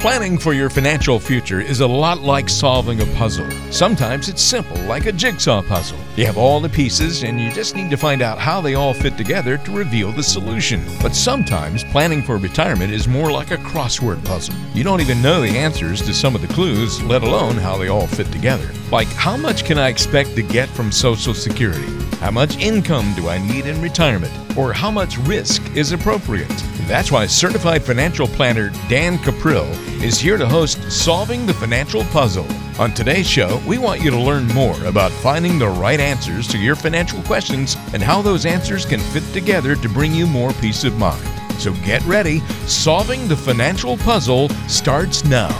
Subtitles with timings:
[0.00, 3.50] Planning for your financial future is a lot like solving a puzzle.
[3.72, 5.98] Sometimes it's simple, like a jigsaw puzzle.
[6.14, 8.94] You have all the pieces, and you just need to find out how they all
[8.94, 10.84] fit together to reveal the solution.
[11.02, 14.54] But sometimes planning for retirement is more like a crossword puzzle.
[14.72, 17.88] You don't even know the answers to some of the clues, let alone how they
[17.88, 18.70] all fit together.
[18.92, 21.92] Like, how much can I expect to get from Social Security?
[22.18, 24.32] How much income do I need in retirement?
[24.56, 26.77] Or how much risk is appropriate?
[26.88, 29.70] That's why certified financial planner Dan Cuprill
[30.02, 32.46] is here to host Solving the Financial Puzzle.
[32.80, 36.56] On today's show, we want you to learn more about finding the right answers to
[36.56, 40.82] your financial questions and how those answers can fit together to bring you more peace
[40.84, 41.22] of mind.
[41.60, 42.40] So get ready.
[42.66, 45.50] Solving the Financial Puzzle starts now.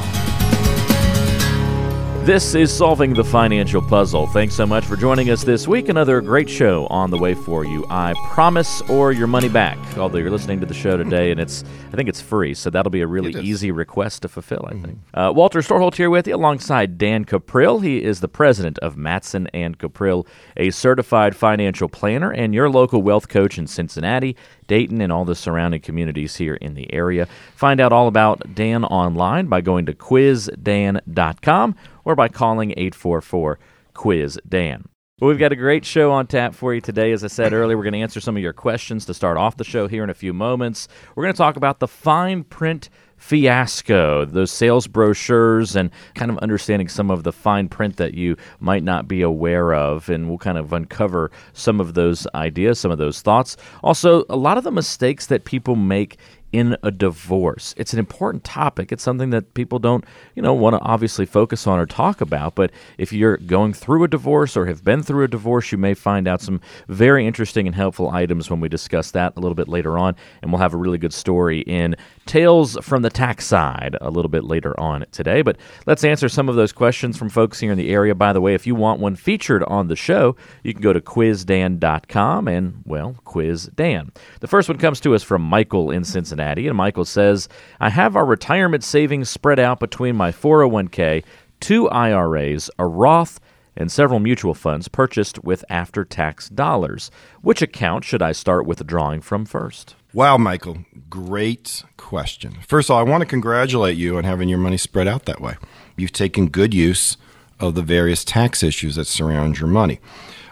[2.28, 4.27] This is Solving the Financial Puzzle.
[4.27, 5.88] Thanks so much for joining us this week.
[5.88, 7.87] Another great show on the way for you.
[7.88, 9.78] I promise or your money back.
[9.96, 12.91] Although you're listening to the show today and it's, I think it's free, so that'll
[12.91, 14.98] be a really easy request to fulfill, I think.
[14.98, 15.18] Mm-hmm.
[15.18, 17.82] Uh, Walter Storholt here with you alongside Dan Cuprill.
[17.82, 23.01] He is the president of Matson and Cuprill, a certified financial planner and your local
[23.01, 24.37] wealth coach in Cincinnati.
[24.69, 27.27] Dayton, and all the surrounding communities here in the area.
[27.57, 31.74] Find out all about Dan online by going to quizdan.com
[32.05, 33.59] or by calling 844
[33.95, 34.85] Quiz Dan.
[35.21, 37.11] Well, we've got a great show on tap for you today.
[37.11, 39.57] As I said earlier, we're going to answer some of your questions to start off
[39.57, 40.87] the show here in a few moments.
[41.16, 46.38] We're going to talk about the fine print fiasco, those sales brochures, and kind of
[46.38, 50.09] understanding some of the fine print that you might not be aware of.
[50.09, 53.57] And we'll kind of uncover some of those ideas, some of those thoughts.
[53.83, 56.16] Also, a lot of the mistakes that people make
[56.52, 57.74] in a divorce.
[57.77, 58.91] It's an important topic.
[58.91, 60.04] It's something that people don't,
[60.35, 62.55] you know, want to obviously focus on or talk about.
[62.55, 65.94] But if you're going through a divorce or have been through a divorce, you may
[65.94, 69.69] find out some very interesting and helpful items when we discuss that a little bit
[69.69, 70.16] later on.
[70.41, 74.31] And we'll have a really good story in Tales from the Tax Side a little
[74.31, 75.43] bit later on today.
[75.43, 78.15] But let's answer some of those questions from folks here in the area.
[78.15, 81.00] By the way, if you want one featured on the show, you can go to
[81.00, 84.12] quizdan.com and, well, quiz Dan.
[84.41, 86.38] The first one comes to us from Michael in Cincinnati.
[86.38, 86.69] Cincinnati.
[86.69, 87.49] And Michael says,
[87.81, 91.25] I have our retirement savings spread out between my 401k,
[91.60, 93.41] two IRAs, a Roth,
[93.76, 97.10] and several mutual funds purchased with after tax dollars.
[97.43, 99.97] Which account should I start withdrawing from first?
[100.12, 102.59] Wow, Michael, great question.
[102.66, 105.41] First of all, I want to congratulate you on having your money spread out that
[105.41, 105.56] way.
[105.97, 107.16] You've taken good use
[107.60, 109.98] of the various tax issues that surround your money.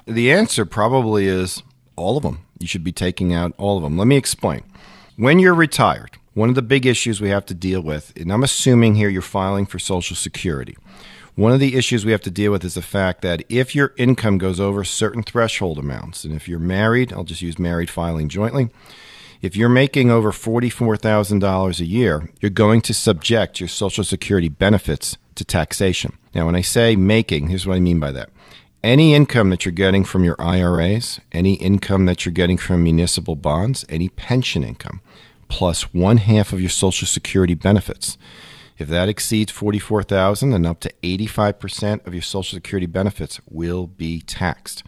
[0.05, 1.63] The answer probably is
[1.97, 2.41] all of them.
[2.59, 3.97] You should be taking out all of them.
[3.97, 4.63] Let me explain.
[5.19, 8.43] When you're retired, one of the big issues we have to deal with, and I'm
[8.43, 10.77] assuming here you're filing for Social Security.
[11.37, 13.95] One of the issues we have to deal with is the fact that if your
[13.97, 18.29] income goes over certain threshold amounts, and if you're married, I'll just use married filing
[18.29, 18.69] jointly.
[19.41, 25.17] If you're making over $44,000 a year, you're going to subject your Social Security benefits
[25.37, 26.19] to taxation.
[26.35, 28.29] Now, when I say making, here's what I mean by that.
[28.85, 33.35] Any income that you're getting from your IRAs, any income that you're getting from municipal
[33.35, 35.01] bonds, any pension income,
[35.49, 38.19] plus one half of your Social Security benefits.
[38.79, 44.21] If that exceeds 44,000, then up to 85% of your Social Security benefits will be
[44.21, 44.83] taxed.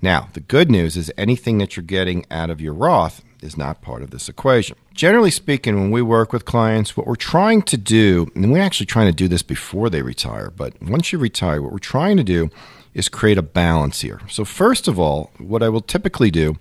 [0.00, 3.82] Now, the good news is anything that you're getting out of your Roth is not
[3.82, 4.76] part of this equation.
[4.94, 8.86] Generally speaking, when we work with clients, what we're trying to do, and we're actually
[8.86, 12.24] trying to do this before they retire, but once you retire, what we're trying to
[12.24, 12.50] do
[12.94, 14.20] is create a balance here.
[14.28, 16.56] So, first of all, what I will typically do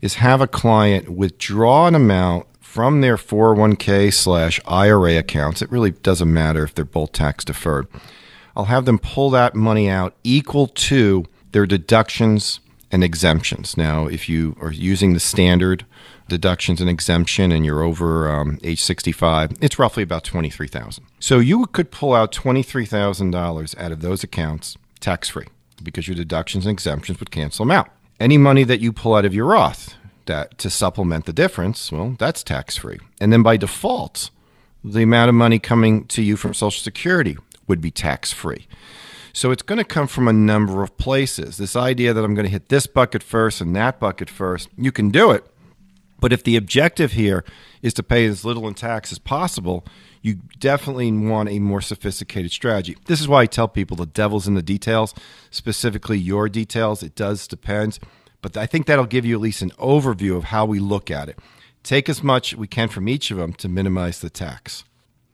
[0.00, 2.46] is have a client withdraw an amount
[2.76, 5.62] from their 401k slash IRA accounts.
[5.62, 7.86] It really doesn't matter if they're both tax deferred.
[8.54, 12.60] I'll have them pull that money out equal to their deductions
[12.92, 13.78] and exemptions.
[13.78, 15.86] Now, if you are using the standard
[16.28, 21.64] deductions and exemption and you're over um, age 65, it's roughly about 23000 So you
[21.64, 25.46] could pull out $23,000 out of those accounts tax free
[25.82, 27.88] because your deductions and exemptions would cancel them out.
[28.20, 29.94] Any money that you pull out of your Roth
[30.26, 32.98] that to supplement the difference, well, that's tax free.
[33.20, 34.30] And then by default,
[34.84, 37.36] the amount of money coming to you from Social Security
[37.66, 38.66] would be tax free.
[39.32, 41.58] So it's going to come from a number of places.
[41.58, 44.92] This idea that I'm going to hit this bucket first and that bucket first, you
[44.92, 45.44] can do it.
[46.18, 47.44] But if the objective here
[47.82, 49.84] is to pay as little in tax as possible,
[50.22, 52.96] you definitely want a more sophisticated strategy.
[53.06, 55.14] This is why I tell people the devil's in the details,
[55.50, 57.02] specifically your details.
[57.02, 57.98] It does depend,
[58.42, 61.28] but I think that'll give you at least an overview of how we look at
[61.28, 61.38] it.
[61.82, 64.84] Take as much we can from each of them to minimize the tax.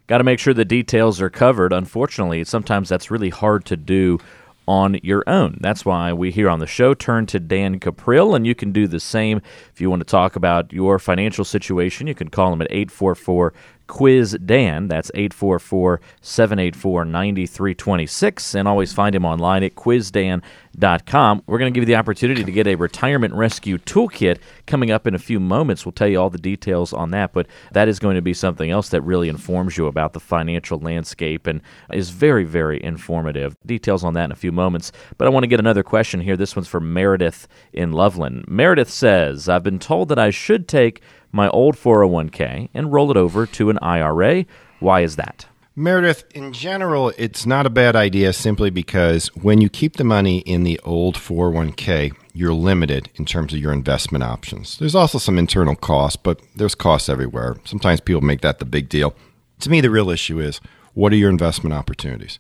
[0.07, 1.73] Got to make sure the details are covered.
[1.73, 4.19] Unfortunately, sometimes that's really hard to do
[4.67, 5.59] on your own.
[5.61, 8.87] That's why we here on the show turn to Dan Cuprill, and you can do
[8.87, 9.41] the same
[9.73, 12.07] if you want to talk about your financial situation.
[12.07, 13.53] You can call him at 844
[13.87, 14.88] Quiz Dan.
[14.88, 18.55] That's 844 784 9326.
[18.55, 21.43] And always find him online at quizdan.com.
[21.46, 25.06] We're going to give you the opportunity to get a retirement rescue toolkit coming up
[25.06, 25.84] in a few moments.
[25.84, 28.70] We'll tell you all the details on that, but that is going to be something
[28.70, 31.61] else that really informs you about the financial landscape and
[31.93, 33.56] is very, very informative.
[33.67, 34.93] Details on that in a few moments.
[35.19, 36.37] But I want to get another question here.
[36.37, 38.44] This one's for Meredith in Loveland.
[38.49, 41.02] Meredith says, I've been told that I should take
[41.32, 44.44] my old 401k and roll it over to an IRA.
[44.79, 45.46] Why is that?
[45.75, 50.40] Meredith, in general, it's not a bad idea simply because when you keep the money
[50.40, 54.76] in the old 401k, you're limited in terms of your investment options.
[54.76, 57.56] There's also some internal costs, but there's costs everywhere.
[57.64, 59.14] Sometimes people make that the big deal.
[59.61, 60.61] To me, the real issue is
[60.93, 62.38] what are your investment opportunities?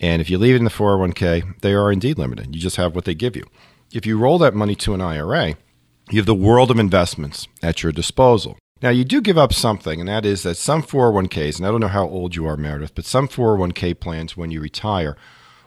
[0.00, 2.52] And if you leave it in the 401k, they are indeed limited.
[2.52, 3.44] You just have what they give you.
[3.92, 5.54] If you roll that money to an IRA,
[6.12, 8.58] you have the world of investments at your disposal.
[8.82, 11.80] Now, you do give up something, and that is that some 401ks, and I don't
[11.80, 15.16] know how old you are, Meredith, but some 401k plans when you retire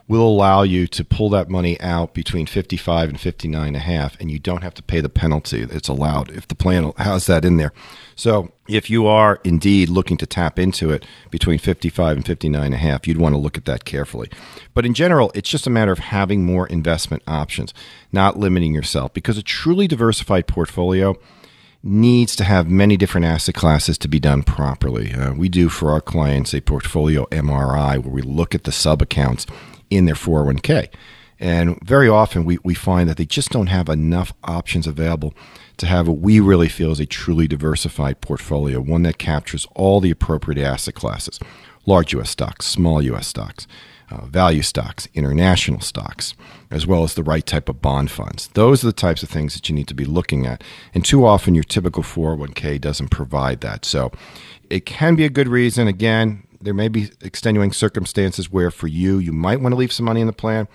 [0.06, 4.20] will allow you to pull that money out between 55 and 59 and a half,
[4.20, 7.44] and you don't have to pay the penalty that's allowed if the plan has that
[7.44, 7.72] in there.
[8.18, 12.74] So, if you are indeed looking to tap into it between 55 and 59 and
[12.74, 14.30] a half, you'd want to look at that carefully.
[14.72, 17.74] But in general, it's just a matter of having more investment options,
[18.12, 21.14] not limiting yourself, because a truly diversified portfolio
[21.82, 25.12] needs to have many different asset classes to be done properly.
[25.12, 29.02] Uh, we do for our clients a portfolio MRI where we look at the sub
[29.02, 29.46] accounts
[29.90, 30.88] in their 401k.
[31.38, 35.34] And very often we, we find that they just don't have enough options available
[35.78, 40.00] to have what we really feel is a truly diversified portfolio, one that captures all
[40.00, 41.40] the appropriate asset classes
[41.86, 42.30] large U.S.
[42.30, 43.28] stocks, small U.S.
[43.28, 43.68] stocks,
[44.10, 46.34] uh, value stocks, international stocks,
[46.70, 48.48] as well as the right type of bond funds.
[48.54, 50.62] Those are the types of things that you need to be looking at.
[50.94, 53.84] And too often, your typical 401k doesn't provide that.
[53.84, 54.12] So
[54.68, 55.86] it can be a good reason.
[55.88, 60.06] Again, there may be extenuating circumstances where for you, you might want to leave some
[60.06, 60.68] money in the plan.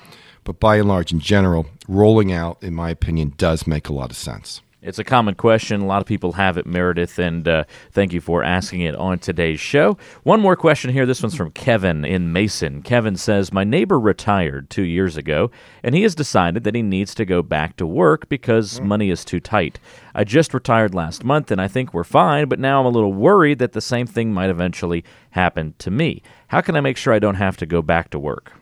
[0.44, 4.09] But by and large, in general, rolling out, in my opinion, does make a lot
[4.09, 4.62] of sense.
[4.83, 5.81] It's a common question.
[5.81, 9.19] A lot of people have it, Meredith, and uh, thank you for asking it on
[9.19, 9.95] today's show.
[10.24, 11.06] One more question here.
[11.06, 12.81] This one's from Kevin in Mason.
[12.81, 15.51] Kevin says, My neighbor retired two years ago,
[15.83, 18.86] and he has decided that he needs to go back to work because mm.
[18.86, 19.80] money is too tight.
[20.16, 23.13] I just retired last month, and I think we're fine, but now I'm a little
[23.13, 26.24] worried that the same thing might eventually happen to me.
[26.48, 28.54] How can I make sure I don't have to go back to work?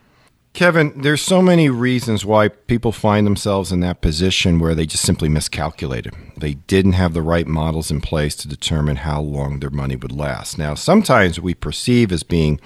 [0.53, 5.05] Kevin, there's so many reasons why people find themselves in that position where they just
[5.05, 6.13] simply miscalculated.
[6.35, 10.11] They didn't have the right models in place to determine how long their money would
[10.11, 10.57] last.
[10.57, 12.59] Now, sometimes we perceive as being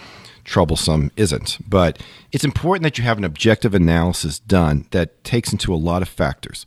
[0.44, 2.02] troublesome isn't, but
[2.32, 6.10] it's important that you have an objective analysis done that takes into a lot of
[6.10, 6.66] factors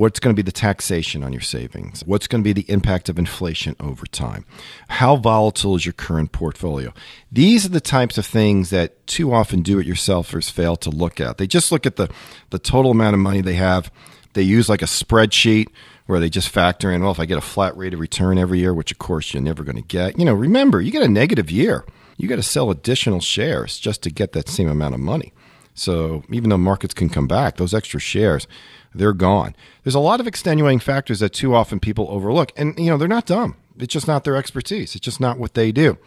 [0.00, 3.10] what's going to be the taxation on your savings, what's going to be the impact
[3.10, 4.46] of inflation over time,
[4.88, 6.90] how volatile is your current portfolio.
[7.30, 11.20] These are the types of things that too often do it yourselfers fail to look
[11.20, 11.36] at.
[11.36, 12.08] They just look at the,
[12.48, 13.92] the total amount of money they have.
[14.32, 15.66] They use like a spreadsheet
[16.06, 18.58] where they just factor in, well, if I get a flat rate of return every
[18.58, 21.08] year, which of course you're never going to get, you know, remember, you get a
[21.08, 21.84] negative year.
[22.16, 25.34] You got to sell additional shares just to get that same amount of money.
[25.74, 28.46] So even though markets can come back, those extra shares,
[28.94, 29.54] they're gone.
[29.84, 32.52] There's a lot of extenuating factors that too often people overlook.
[32.56, 33.56] And, you know, they're not dumb.
[33.78, 34.94] It's just not their expertise.
[34.94, 35.98] It's just not what they do.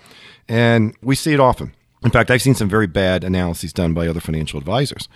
[0.48, 1.74] And we see it often.
[2.04, 5.08] In fact, I've seen some very bad analyses done by other financial advisors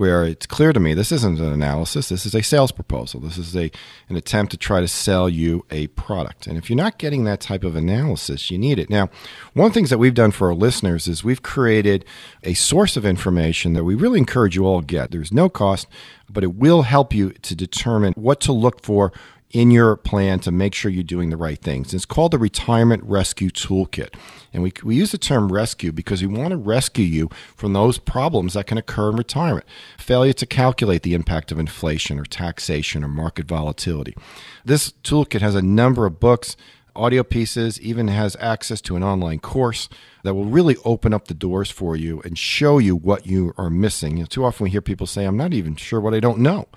[0.00, 3.20] where it's clear to me this isn't an analysis, this is a sales proposal.
[3.20, 3.70] This is a
[4.08, 6.46] an attempt to try to sell you a product.
[6.46, 8.88] And if you're not getting that type of analysis, you need it.
[8.88, 9.10] Now,
[9.52, 12.06] one of the things that we've done for our listeners is we've created
[12.42, 15.10] a source of information that we really encourage you all get.
[15.10, 15.86] There's no cost,
[16.30, 19.12] but it will help you to determine what to look for
[19.50, 21.92] in your plan to make sure you're doing the right things.
[21.92, 24.14] It's called the Retirement Rescue Toolkit.
[24.52, 27.98] And we, we use the term rescue because we want to rescue you from those
[27.98, 29.66] problems that can occur in retirement.
[29.98, 34.14] Failure to calculate the impact of inflation or taxation or market volatility.
[34.64, 36.56] This toolkit has a number of books,
[36.94, 39.88] audio pieces, even has access to an online course
[40.22, 43.70] that will really open up the doors for you and show you what you are
[43.70, 44.16] missing.
[44.16, 46.38] You know, too often we hear people say, I'm not even sure what I don't
[46.38, 46.68] know.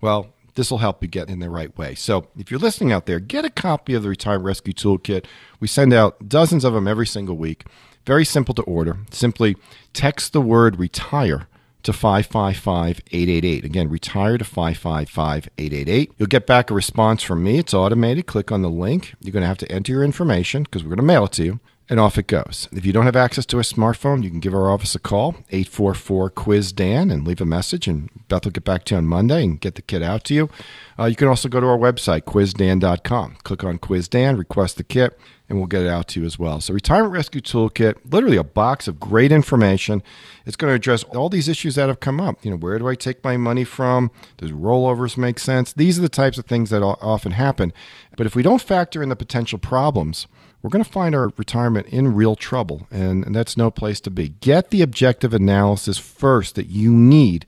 [0.00, 1.94] Well, this will help you get in the right way.
[1.94, 5.24] So if you're listening out there, get a copy of the Retirement Rescue Toolkit.
[5.60, 7.64] We send out dozens of them every single week.
[8.04, 8.96] Very simple to order.
[9.12, 9.56] Simply
[9.92, 11.46] text the word retire
[11.84, 13.64] to 555 888.
[13.64, 16.12] Again, retire to 555 888.
[16.18, 17.58] You'll get back a response from me.
[17.58, 18.26] It's automated.
[18.26, 19.14] Click on the link.
[19.20, 21.44] You're going to have to enter your information because we're going to mail it to
[21.44, 21.60] you.
[21.88, 22.68] And off it goes.
[22.72, 25.36] If you don't have access to a smartphone, you can give our office a call,
[25.50, 29.06] 844 Quiz Dan, and leave a message, and Beth will get back to you on
[29.06, 30.50] Monday and get the kit out to you.
[30.98, 33.36] Uh, you can also go to our website, quizdan.com.
[33.42, 35.18] Click on Quiz Dan, request the kit,
[35.48, 36.60] and we'll get it out to you as well.
[36.60, 40.02] So, Retirement Rescue Toolkit, literally a box of great information.
[40.44, 42.44] It's going to address all these issues that have come up.
[42.44, 44.10] You know, where do I take my money from?
[44.36, 45.72] Does rollovers make sense?
[45.72, 47.72] These are the types of things that often happen.
[48.16, 50.26] But if we don't factor in the potential problems,
[50.62, 54.10] we're going to find our retirement in real trouble, and, and that's no place to
[54.10, 54.30] be.
[54.40, 57.46] Get the objective analysis first that you need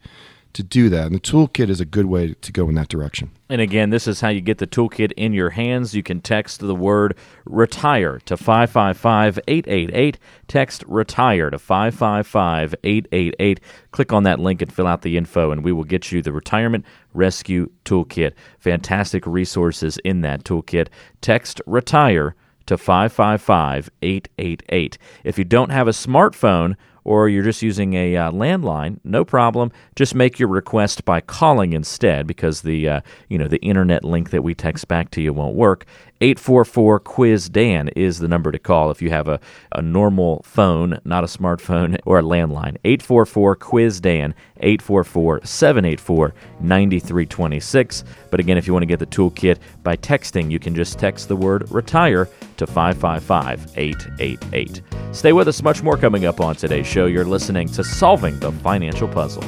[0.52, 1.06] to do that.
[1.06, 3.30] And the toolkit is a good way to go in that direction.
[3.48, 5.94] And again, this is how you get the toolkit in your hands.
[5.94, 10.18] You can text the word retire to 555 888.
[10.48, 13.60] Text retire to 555 888.
[13.90, 16.32] Click on that link and fill out the info, and we will get you the
[16.32, 18.32] Retirement Rescue Toolkit.
[18.58, 20.88] Fantastic resources in that toolkit.
[21.20, 22.34] Text retire
[22.66, 24.98] to 555 888.
[25.24, 29.72] If you don't have a smartphone, or you're just using a uh, landline, no problem.
[29.96, 34.30] Just make your request by calling instead, because the uh, you know the internet link
[34.30, 35.86] that we text back to you won't work.
[36.22, 39.40] 844 Quiz Dan is the number to call if you have a,
[39.72, 42.76] a normal phone, not a smartphone or a landline.
[42.84, 48.04] 844 Quiz Dan, 844 784 9326.
[48.30, 51.28] But again, if you want to get the toolkit by texting, you can just text
[51.28, 54.82] the word retire to 555 888.
[55.12, 57.06] Stay with us, much more coming up on today's show.
[57.06, 59.44] You're listening to Solving the Financial Puzzle.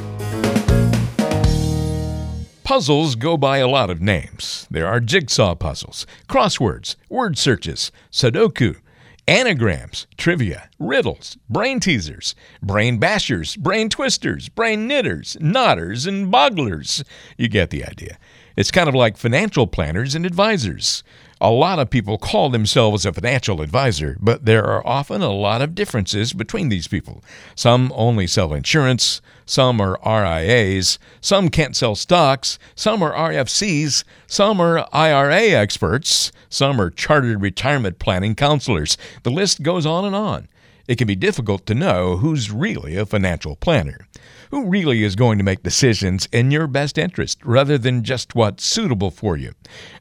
[2.64, 4.69] Puzzles go by a lot of names.
[4.71, 8.76] There are jigsaw puzzles, crosswords, word searches, Sudoku,
[9.26, 17.02] anagrams, trivia, riddles, brain teasers, brain bashers, brain twisters, brain knitters, knotters, and bogglers.
[17.37, 18.16] You get the idea.
[18.57, 21.02] It's kind of like financial planners and advisors.
[21.44, 25.61] A lot of people call themselves a financial advisor, but there are often a lot
[25.61, 27.20] of differences between these people.
[27.56, 34.61] Some only sell insurance, some are RIAs, some can't sell stocks, some are RFCs, some
[34.61, 38.96] are IRA experts, some are chartered retirement planning counselors.
[39.25, 40.46] The list goes on and on.
[40.89, 44.07] It can be difficult to know who's really a financial planner
[44.53, 48.62] who really is going to make decisions in your best interest rather than just what's
[48.62, 49.53] suitable for you.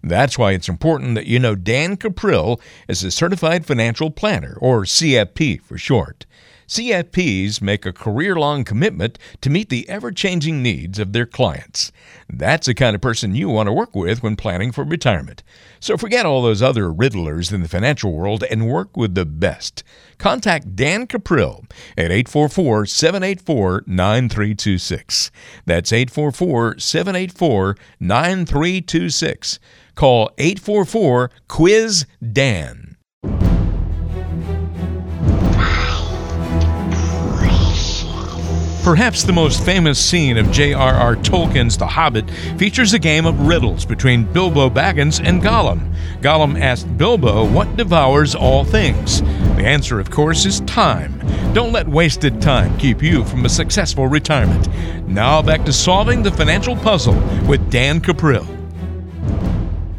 [0.04, 2.60] That's why it's important that you know Dan Cuprill
[2.90, 6.26] is a certified financial planner, or CFP for short.
[6.72, 11.92] CFPs make a career long commitment to meet the ever changing needs of their clients.
[12.30, 15.44] That's the kind of person you want to work with when planning for retirement.
[15.82, 19.84] So forget all those other riddlers in the financial world and work with the best.
[20.18, 25.30] Contact Dan Cuprill at 844 784 9326.
[25.66, 29.60] That's 844 784 9326.
[29.96, 32.90] Call 844 Quiz Dan.
[38.84, 41.16] Perhaps the most famous scene of J.R.R.
[41.18, 45.94] Tolkien's The Hobbit features a game of riddles between Bilbo Baggins and Gollum.
[46.22, 49.22] Gollum asked Bilbo what devours all things.
[49.22, 51.20] The answer, of course, is time.
[51.54, 54.68] Don't let wasted time keep you from a successful retirement.
[55.08, 58.61] Now back to solving the financial puzzle with Dan Cuprill.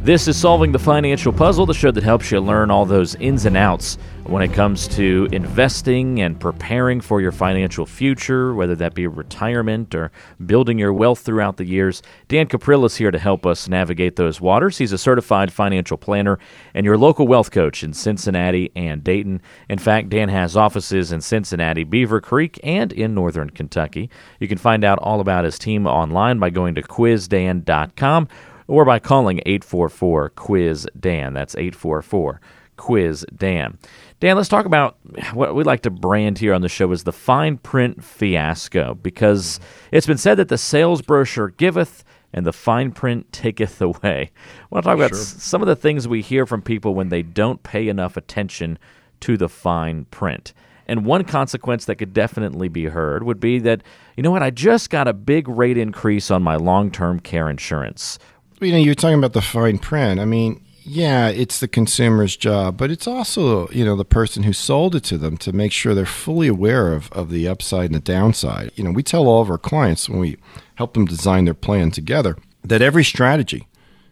[0.03, 3.47] This is Solving the Financial Puzzle, the show that helps you learn all those ins
[3.47, 8.95] and outs when it comes to investing and preparing for your financial future, whether that
[8.95, 10.11] be retirement or
[10.45, 12.03] building your wealth throughout the years.
[12.27, 14.77] Dan Cuprill is here to help us navigate those waters.
[14.77, 16.41] He's a certified financial planner
[16.75, 19.41] and your local wealth coach in Cincinnati and Dayton.
[19.69, 24.11] In fact, Dan has offices in Cincinnati, Beaver Creek, and in northern Kentucky.
[24.41, 28.27] You can find out all about his team online by going to quizdan.com
[28.67, 31.35] or by calling 844 Quiz Dan.
[31.35, 32.41] That's 844
[32.77, 33.79] Quiz Dan.
[34.21, 34.99] Dan, let's talk about
[35.35, 39.61] what we like to brand here on the show as the fine print fiasco because
[39.91, 44.31] it's been said that the sales brochure giveth and the fine print taketh away.
[44.35, 45.19] I want to talk about sure.
[45.19, 48.79] some of the things we hear from people when they don't pay enough attention
[49.21, 50.53] to the fine print.
[50.87, 53.83] And one consequence that could definitely be heard would be that,
[54.17, 57.49] you know what, I just got a big rate increase on my long term care
[57.49, 58.19] insurance
[58.63, 60.21] you know, you're talking about the fine print.
[60.21, 64.53] I mean, yeah, it's the consumer's job, but it's also, you know, the person who
[64.53, 67.95] sold it to them to make sure they're fully aware of, of the upside and
[67.95, 68.73] the downside.
[68.75, 70.39] You know, we tell all of our clients when we
[70.77, 73.69] help them design their plan together that every strategy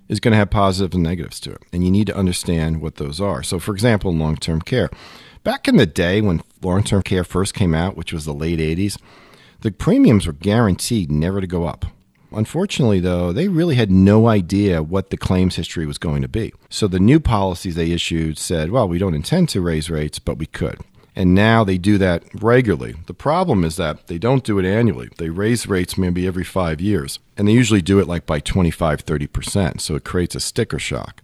[0.09, 1.63] is going to have positives and negatives to it.
[1.73, 3.43] And you need to understand what those are.
[3.43, 4.91] So, for example, long term care.
[5.43, 8.59] Back in the day when long term care first came out, which was the late
[8.59, 9.01] 80s,
[9.61, 11.87] the premiums were guaranteed never to go up.
[12.33, 16.53] Unfortunately, though, they really had no idea what the claims history was going to be.
[16.69, 20.39] So the new policies they issued said, well, we don't intend to raise rates, but
[20.39, 20.79] we could.
[21.17, 22.95] And now they do that regularly.
[23.07, 25.11] The problem is that they don't do it annually.
[25.19, 27.19] They raise rates maybe every five years.
[27.37, 29.81] And they usually do it like by 25, 30%.
[29.81, 31.21] So it creates a sticker shock.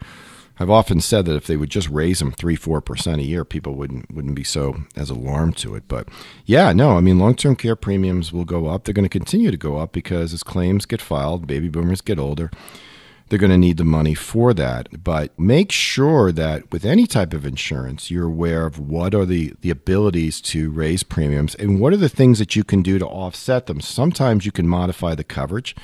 [0.59, 3.45] I've often said that if they would just raise them three, four percent a year,
[3.45, 5.85] people wouldn't wouldn't be so as alarmed to it.
[5.89, 6.09] But
[6.45, 8.85] yeah, no, I mean long term care premiums will go up.
[8.85, 12.19] They're going to continue to go up because as claims get filed, baby boomers get
[12.19, 12.51] older.
[13.29, 15.03] They're going to need the money for that.
[15.03, 19.55] But make sure that with any type of insurance, you're aware of what are the,
[19.63, 23.07] the abilities to raise premiums and what are the things that you can do to
[23.07, 23.81] offset them.
[23.81, 25.75] Sometimes you can modify the coverage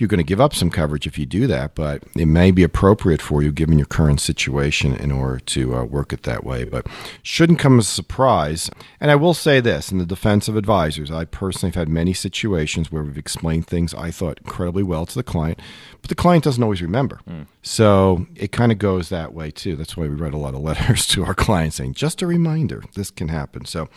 [0.00, 2.62] you're going to give up some coverage if you do that, but it may be
[2.62, 6.64] appropriate for you given your current situation in order to uh, work it that way.
[6.64, 6.86] But
[7.22, 8.70] shouldn't come as a surprise.
[8.98, 12.14] And I will say this in the defense of advisors, I personally have had many
[12.14, 15.60] situations where we've explained things I thought incredibly well to the client,
[16.00, 17.20] but the client doesn't always remember.
[17.28, 17.46] Mm.
[17.60, 19.76] So it kind of goes that way too.
[19.76, 22.82] That's why we write a lot of letters to our clients saying, just a reminder,
[22.94, 23.66] this can happen.
[23.66, 23.90] So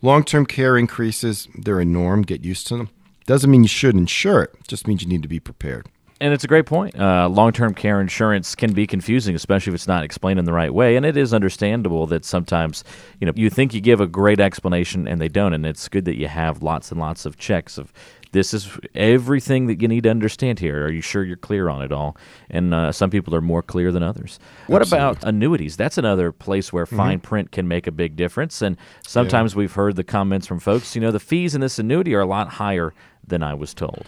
[0.00, 2.88] long term care increases, they're a norm, get used to them.
[3.32, 5.88] Doesn't mean you should insure it, just means you need to be prepared.
[6.20, 7.00] And it's a great point.
[7.00, 10.52] Uh, Long term care insurance can be confusing, especially if it's not explained in the
[10.52, 10.96] right way.
[10.96, 12.84] And it is understandable that sometimes,
[13.20, 15.54] you know, you think you give a great explanation and they don't.
[15.54, 17.90] And it's good that you have lots and lots of checks of
[18.32, 20.84] this is everything that you need to understand here.
[20.84, 22.16] Are you sure you're clear on it all?
[22.50, 24.38] And uh, some people are more clear than others.
[24.66, 25.08] What Absolutely.
[25.08, 25.76] about annuities?
[25.76, 26.96] That's another place where mm-hmm.
[26.96, 28.60] fine print can make a big difference.
[28.60, 29.58] And sometimes yeah.
[29.58, 32.26] we've heard the comments from folks, you know, the fees in this annuity are a
[32.26, 32.92] lot higher
[33.26, 34.06] than I was told.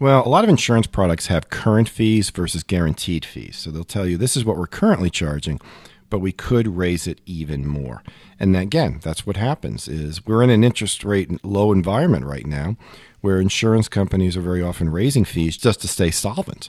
[0.00, 3.56] Well, a lot of insurance products have current fees versus guaranteed fees.
[3.56, 5.60] So they'll tell you this is what we're currently charging,
[6.08, 8.02] but we could raise it even more.
[8.38, 12.76] And again, that's what happens is we're in an interest rate low environment right now
[13.20, 16.68] where insurance companies are very often raising fees just to stay solvent.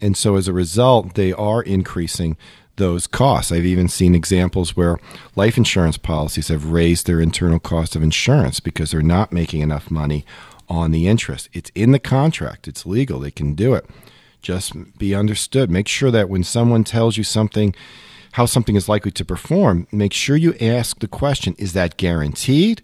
[0.00, 2.38] And so as a result, they are increasing
[2.76, 3.52] those costs.
[3.52, 4.98] I've even seen examples where
[5.36, 9.90] life insurance policies have raised their internal cost of insurance because they're not making enough
[9.90, 10.24] money
[10.70, 11.50] on the interest.
[11.52, 13.84] It's in the contract, it's legal, they can do it.
[14.40, 15.70] Just be understood.
[15.70, 17.74] Make sure that when someone tells you something,
[18.32, 22.80] how something is likely to perform, make sure you ask the question is that guaranteed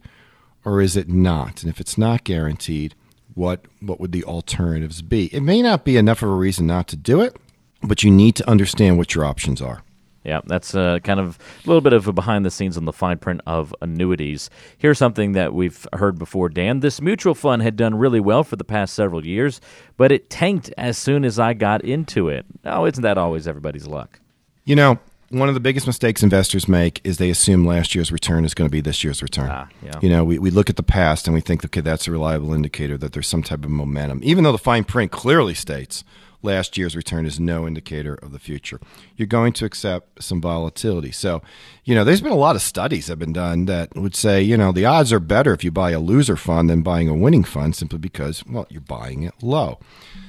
[0.64, 1.62] or is it not?
[1.62, 2.94] And if it's not guaranteed,
[3.34, 5.26] what, what would the alternatives be?
[5.26, 7.36] It may not be enough of a reason not to do it,
[7.82, 9.82] but you need to understand what your options are.
[10.26, 12.92] Yeah, that's uh, kind of a little bit of a behind the scenes on the
[12.92, 14.50] fine print of annuities.
[14.76, 16.80] Here's something that we've heard before, Dan.
[16.80, 19.60] This mutual fund had done really well for the past several years,
[19.96, 22.44] but it tanked as soon as I got into it.
[22.64, 24.18] Oh, isn't that always everybody's luck?
[24.64, 28.44] You know, one of the biggest mistakes investors make is they assume last year's return
[28.44, 29.48] is going to be this year's return.
[29.48, 29.98] Ah, yeah.
[30.02, 32.52] You know, we, we look at the past and we think, okay, that's a reliable
[32.52, 36.02] indicator that there's some type of momentum, even though the fine print clearly states
[36.46, 38.80] last year's return is no indicator of the future.
[39.16, 41.10] You're going to accept some volatility.
[41.10, 41.42] So,
[41.84, 44.40] you know, there's been a lot of studies that have been done that would say,
[44.40, 47.14] you know, the odds are better if you buy a loser fund than buying a
[47.14, 49.78] winning fund simply because, well, you're buying it low.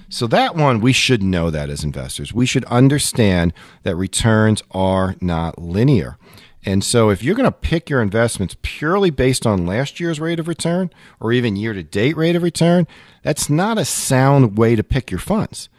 [0.09, 2.33] So, that one, we should know that as investors.
[2.33, 3.53] We should understand
[3.83, 6.17] that returns are not linear.
[6.65, 10.39] And so, if you're going to pick your investments purely based on last year's rate
[10.39, 12.87] of return or even year to date rate of return,
[13.23, 15.69] that's not a sound way to pick your funds.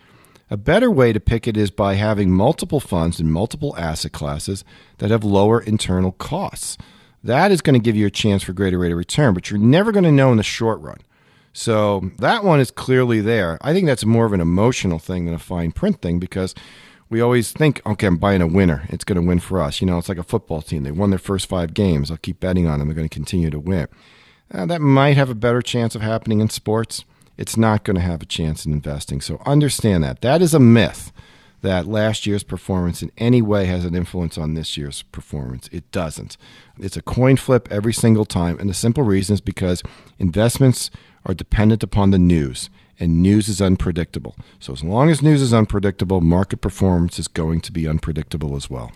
[0.51, 4.65] A better way to pick it is by having multiple funds in multiple asset classes
[4.97, 6.79] that have lower internal costs.
[7.23, 9.59] That is going to give you a chance for greater rate of return, but you're
[9.59, 10.99] never going to know in the short run.
[11.53, 13.59] So that one is clearly there.
[13.61, 16.55] I think that's more of an emotional thing than a fine print thing because
[17.11, 18.85] we always think, okay, I'm buying a winner.
[18.89, 19.81] It's going to win for us.
[19.81, 20.83] You know, it's like a football team.
[20.85, 22.11] They won their first five games.
[22.11, 22.89] I'll keep betting on them.
[22.89, 23.89] They're going to continue to win.
[24.53, 27.05] Uh, that might have a better chance of happening in sports
[27.38, 29.20] it's not going to have a chance in investing.
[29.20, 30.20] So understand that.
[30.20, 31.12] That is a myth
[31.62, 35.68] that last year's performance in any way has an influence on this year's performance.
[35.72, 36.37] It doesn't.
[36.79, 38.59] It's a coin flip every single time.
[38.61, 39.83] And the simple reason is because
[40.18, 40.90] investments
[41.27, 42.70] are dependent upon the news,
[43.01, 44.37] and news is unpredictable.
[44.61, 48.70] So as long as news is unpredictable, market performance is going to be unpredictable as
[48.70, 48.92] well.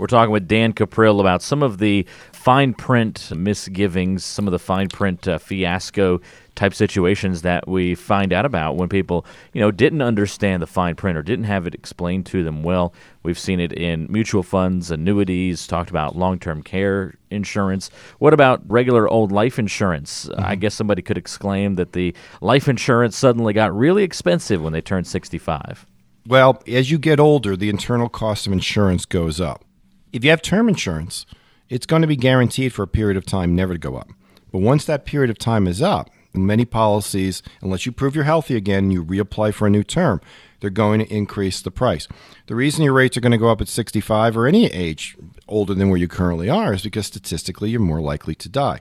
[0.00, 4.58] We're talking with Dan Cuprill about some of the fine print misgivings, some of the
[4.58, 6.22] fine print uh, fiasco
[6.54, 10.94] type situations that we find out about when people, you know, didn't understand the fine
[10.94, 12.94] print or didn't have it explained to them well.
[13.24, 17.90] We've seen it in mutual funds, annuities, talked about long-term care insurance.
[18.20, 20.30] What about regular old life insurance?
[20.30, 20.42] Mm-hmm.
[20.42, 24.80] I guess somebody could exclaim that the life insurance suddenly got really expensive when they
[24.80, 25.84] turned 65.
[26.26, 29.62] Well, as you get older, the internal cost of insurance goes up.
[30.12, 31.26] If you have term insurance,
[31.68, 34.08] it's going to be guaranteed for a period of time never to go up.
[34.52, 38.54] But once that period of time is up, Many policies, unless you prove you're healthy
[38.54, 40.20] again, and you reapply for a new term,
[40.60, 42.06] they're going to increase the price.
[42.46, 45.16] The reason your rates are going to go up at 65 or any age
[45.48, 48.80] older than where you currently are is because statistically you're more likely to die.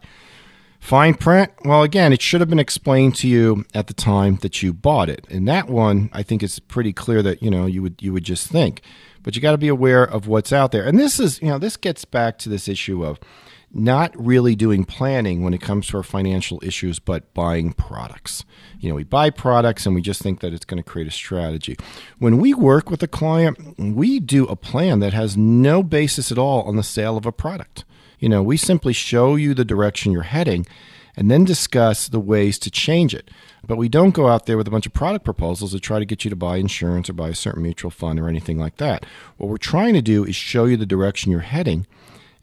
[0.79, 4.61] Fine print, well, again, it should have been explained to you at the time that
[4.61, 5.25] you bought it.
[5.29, 8.23] And that one, I think it's pretty clear that, you know, you would you would
[8.23, 8.81] just think.
[9.23, 10.85] But you got to be aware of what's out there.
[10.85, 13.19] And this is, you know, this gets back to this issue of
[13.71, 18.43] not really doing planning when it comes to our financial issues, but buying products.
[18.79, 21.11] You know, we buy products and we just think that it's going to create a
[21.11, 21.77] strategy.
[22.17, 26.37] When we work with a client, we do a plan that has no basis at
[26.37, 27.85] all on the sale of a product.
[28.19, 30.65] You know, we simply show you the direction you're heading
[31.19, 33.29] and then discuss the ways to change it.
[33.67, 36.05] But we don't go out there with a bunch of product proposals to try to
[36.05, 39.05] get you to buy insurance or buy a certain mutual fund or anything like that.
[39.35, 41.85] What we're trying to do is show you the direction you're heading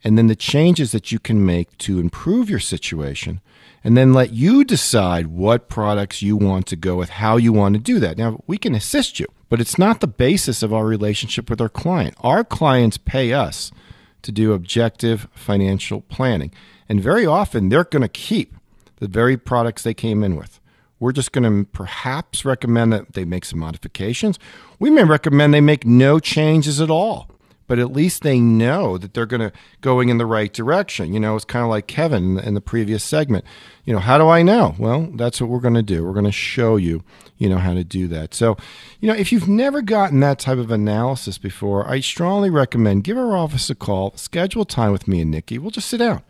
[0.05, 3.41] and then the changes that you can make to improve your situation
[3.83, 7.77] and then let you decide what products you want to go with, how you want
[7.77, 8.19] to do that.
[8.19, 11.71] Now, we can assist you, but it's not the basis of our relationship with our
[11.71, 12.15] client.
[12.21, 13.73] Our clients pay us
[14.21, 16.53] to do objective financial planning.
[16.91, 18.55] And very often they're going to keep
[18.97, 20.61] the very products they came in with.
[20.99, 24.39] We're just going to perhaps recommend that they make some modifications.
[24.79, 27.31] We may recommend they make no changes at all,
[27.67, 31.13] but at least they know that they're going to going in the right direction.
[31.13, 33.45] You know, it's kind of like Kevin in the previous segment.
[33.85, 34.75] You know, how do I know?
[34.79, 36.03] Well, that's what we're going to do.
[36.03, 37.05] We're going to show you,
[37.37, 38.33] you know, how to do that.
[38.33, 38.57] So,
[38.99, 43.19] you know, if you've never gotten that type of analysis before, I strongly recommend give
[43.19, 45.59] our office a call, schedule time with me and Nikki.
[45.59, 46.23] We'll just sit down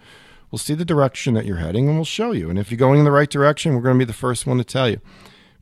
[0.51, 2.49] We'll see the direction that you're heading and we'll show you.
[2.51, 4.59] And if you're going in the right direction, we're going to be the first one
[4.59, 5.01] to tell you.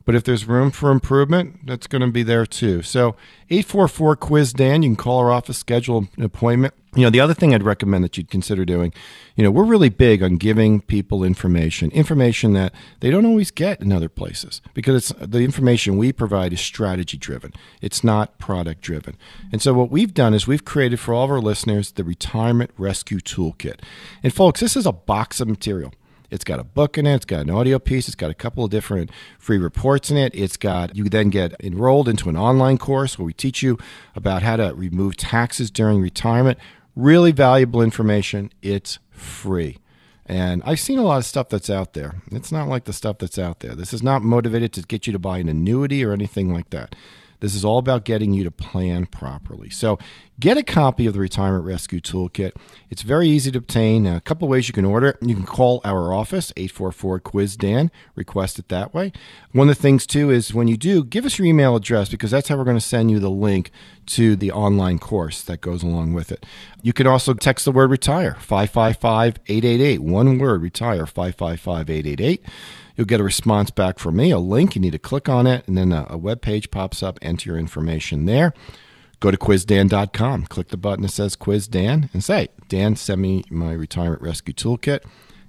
[0.05, 2.83] But if there's room for improvement, that's going to be there too.
[2.83, 3.15] So
[3.49, 6.75] 844 Quiz Dan, you can call our office, schedule an appointment.
[6.95, 8.93] You know, the other thing I'd recommend that you'd consider doing,
[9.35, 13.81] you know, we're really big on giving people information, information that they don't always get
[13.81, 17.51] in other places because it's the information we provide is strategy driven.
[17.81, 19.17] It's not product driven.
[19.51, 22.71] And so what we've done is we've created for all of our listeners the Retirement
[22.77, 23.79] Rescue Toolkit.
[24.23, 25.91] And folks, this is a box of material.
[26.35, 27.15] It's got a book in it.
[27.15, 28.07] It's got an audio piece.
[28.07, 30.35] It's got a couple of different free reports in it.
[30.35, 33.79] It's got, you then get enrolled into an online course where we teach you
[34.15, 36.59] about how to remove taxes during retirement.
[36.95, 38.51] Really valuable information.
[38.61, 39.79] It's free.
[40.25, 42.15] And I've seen a lot of stuff that's out there.
[42.31, 43.75] It's not like the stuff that's out there.
[43.75, 46.95] This is not motivated to get you to buy an annuity or anything like that.
[47.39, 49.69] This is all about getting you to plan properly.
[49.69, 49.99] So,
[50.39, 52.53] get a copy of the Retirement Rescue Toolkit.
[52.89, 54.05] It's very easy to obtain.
[54.05, 55.17] A couple ways you can order it.
[55.21, 59.11] You can call our office, 844 Quiz Dan, request it that way.
[59.51, 62.31] One of the things, too, is when you do, give us your email address because
[62.31, 63.71] that's how we're going to send you the link
[64.07, 66.45] to the online course that goes along with it.
[66.81, 70.01] You can also text the word retire, 555 888.
[70.01, 72.43] One word, retire, 555 888.
[72.95, 74.75] You'll get a response back from me, a link.
[74.75, 77.19] You need to click on it, and then a, a web page pops up.
[77.21, 78.53] Enter your information there.
[79.19, 80.45] Go to quizdan.com.
[80.45, 84.53] Click the button that says Quiz Dan and say, Dan, send me my retirement rescue
[84.53, 85.01] toolkit.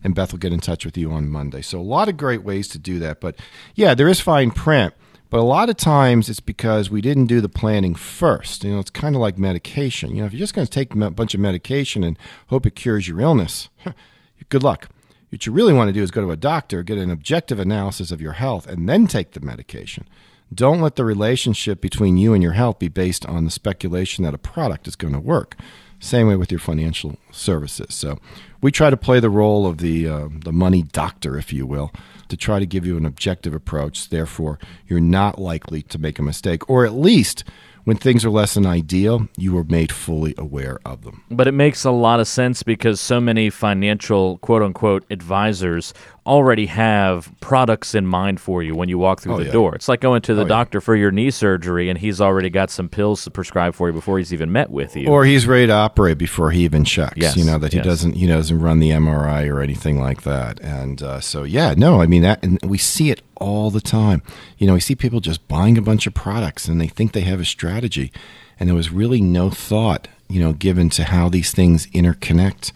[0.03, 1.63] And Beth will get in touch with you on Monday.
[1.63, 3.21] So, a lot of great ways to do that.
[3.21, 3.37] But
[3.75, 4.95] yeah, there is fine print.
[5.31, 8.63] But a lot of times it's because we didn't do the planning first.
[8.63, 10.15] You know, it's kind of like medication.
[10.15, 12.77] You know, if you're just going to take a bunch of medication and hope it
[12.77, 13.69] cures your illness,
[14.49, 14.89] good luck.
[15.37, 18.11] What you really want to do is go to a doctor, get an objective analysis
[18.11, 20.09] of your health, and then take the medication.
[20.53, 24.33] Don't let the relationship between you and your health be based on the speculation that
[24.33, 25.55] a product is going to work.
[26.01, 27.95] Same way with your financial services.
[27.95, 28.19] So
[28.63, 31.93] we try to play the role of the uh, the money doctor, if you will,
[32.29, 34.09] to try to give you an objective approach.
[34.09, 37.45] Therefore, you're not likely to make a mistake, or at least
[37.87, 41.23] when things are less than ideal, you are made fully aware of them.
[41.31, 45.95] But it makes a lot of sense because so many financial quote unquote advisors
[46.27, 49.53] already have products in mind for you when you walk through oh, the yeah.
[49.53, 49.75] door.
[49.75, 50.49] It's like going to the Oh, yeah.
[50.49, 53.93] doctor for your knee surgery and he's already got some pills to prescribe for you
[53.95, 55.09] before he's even met with you.
[55.09, 57.17] Or he's ready to operate before he even checks.
[57.17, 57.87] Yes, You know that he yes.
[57.87, 60.61] doesn't he doesn't run the MRI or anything like that.
[60.61, 64.23] And uh, so yeah, no, I mean that, and we see it all the time.
[64.59, 67.21] You know, we see people just buying a bunch of products and they think they
[67.23, 68.11] have a strategy,
[68.59, 72.73] and there was really no thought, you know, given to how these things interconnect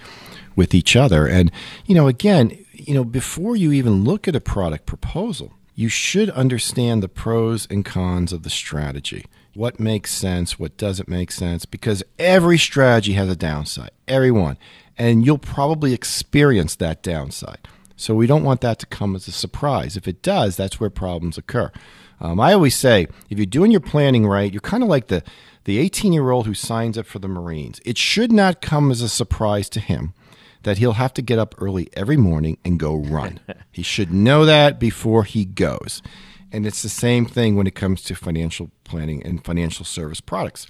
[0.56, 1.26] with each other.
[1.26, 1.50] And
[1.86, 2.56] you know, again,
[2.86, 7.66] you know, before you even look at a product proposal, you should understand the pros
[7.70, 9.26] and cons of the strategy.
[9.54, 14.58] What makes sense, what doesn't make sense, because every strategy has a downside, every one.
[14.98, 17.66] And you'll probably experience that downside.
[17.96, 19.96] So we don't want that to come as a surprise.
[19.96, 21.72] If it does, that's where problems occur.
[22.20, 25.22] Um, I always say, if you're doing your planning right, you're kind of like the
[25.64, 27.80] the 18 year old who signs up for the Marines.
[27.84, 30.14] It should not come as a surprise to him
[30.62, 33.40] that he'll have to get up early every morning and go run.
[33.72, 36.02] he should know that before he goes.
[36.52, 40.66] And it's the same thing when it comes to financial planning and financial service products.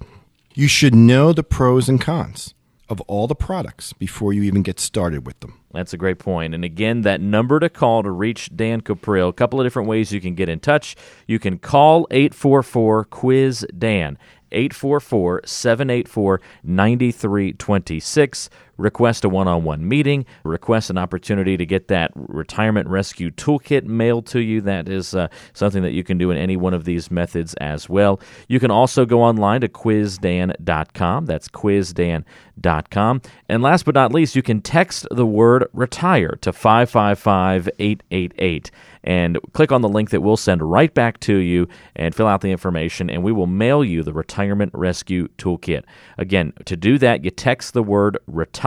[0.53, 2.53] You should know the pros and cons
[2.91, 5.57] of all the products before you even get started with them.
[5.73, 6.53] That's a great point.
[6.53, 10.11] And again, that number to call to reach Dan Cuprill, a couple of different ways
[10.11, 10.97] you can get in touch.
[11.25, 14.17] You can call 844 Quiz Dan.
[14.51, 18.49] 844 784 9326.
[18.77, 23.83] Request a one on one meeting, request an opportunity to get that retirement rescue toolkit
[23.83, 24.61] mailed to you.
[24.61, 27.89] That is uh, something that you can do in any one of these methods as
[27.89, 28.19] well.
[28.47, 31.25] You can also go online to quizdan.com.
[31.25, 33.21] That's quizdan.com.
[33.49, 38.71] And last but not least, you can text the word retire to 555 888
[39.03, 42.41] and click on the link that we'll send right back to you and fill out
[42.41, 45.83] the information, and we will mail you the Retirement Rescue Toolkit.
[46.19, 48.60] Again, to do that, you text the word retire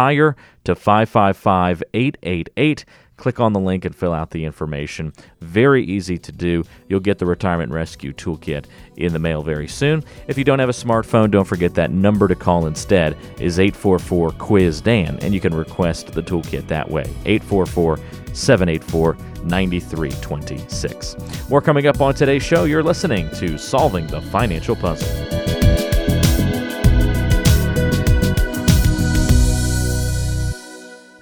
[0.64, 2.84] to 555 888
[3.16, 5.12] click on the link and fill out the information.
[5.40, 6.64] Very easy to do.
[6.88, 10.04] You'll get the Retirement Rescue Toolkit in the mail very soon.
[10.26, 14.32] If you don't have a smartphone, don't forget that number to call instead is 844
[14.32, 17.04] Quiz Dan, and you can request the toolkit that way.
[17.24, 17.98] 844
[18.32, 21.16] 784 9326.
[21.50, 22.64] More coming up on today's show.
[22.64, 25.63] You're listening to Solving the Financial Puzzle.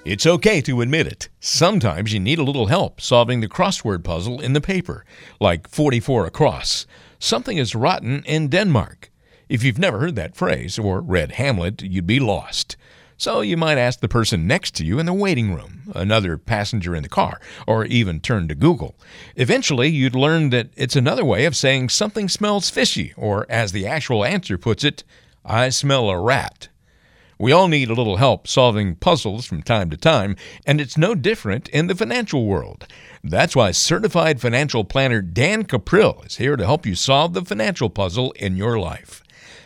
[0.04, 1.28] It's okay to admit it.
[1.38, 5.04] Sometimes you need a little help solving the crossword puzzle in the paper,
[5.38, 6.86] like 44 across.
[7.20, 9.12] Something is rotten in Denmark.
[9.48, 12.76] If you've never heard that phrase or read Hamlet, you'd be lost.
[13.16, 16.96] So you might ask the person next to you in the waiting room, another passenger
[16.96, 18.96] in the car, or even turn to Google.
[19.36, 23.86] Eventually, you'd learn that it's another way of saying something smells fishy, or as the
[23.86, 25.04] actual answer puts it,
[25.44, 26.70] I smell a rat.
[27.42, 31.16] We all need a little help solving puzzles from time to time, and it's no
[31.16, 32.86] different in the financial world.
[33.24, 37.90] That's why certified financial planner Dan Cuprill is here to help you solve the financial
[37.90, 39.24] puzzle in your life.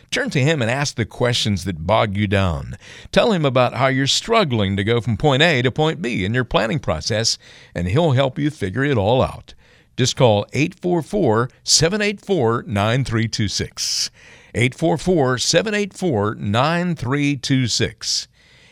[0.09, 2.79] Turn to him and ask the questions that bog you down.
[3.11, 6.33] Tell him about how you're struggling to go from point A to point B in
[6.33, 7.37] your planning process,
[7.75, 9.53] and he'll help you figure it all out.
[9.95, 14.09] Just call 844 784 9326.
[14.55, 18.27] 844 784 9326.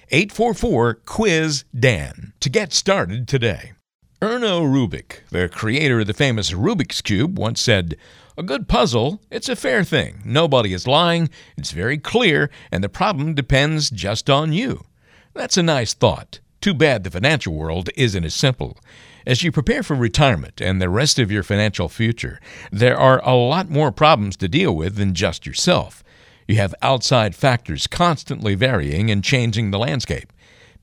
[0.10, 3.74] 844 Quiz Dan to get started today.
[4.22, 7.98] Erno Rubik, the creator of the famous Rubik's Cube, once said,
[8.38, 10.22] a good puzzle, it's a fair thing.
[10.26, 14.86] Nobody is lying, it's very clear, and the problem depends just on you.
[15.34, 16.40] That's a nice thought.
[16.66, 18.80] Too bad the financial world isn't as simple.
[19.24, 22.40] As you prepare for retirement and the rest of your financial future,
[22.72, 26.04] there are a lot more problems to deal with than just yourself.
[26.48, 30.34] You have outside factors constantly varying and changing the landscape.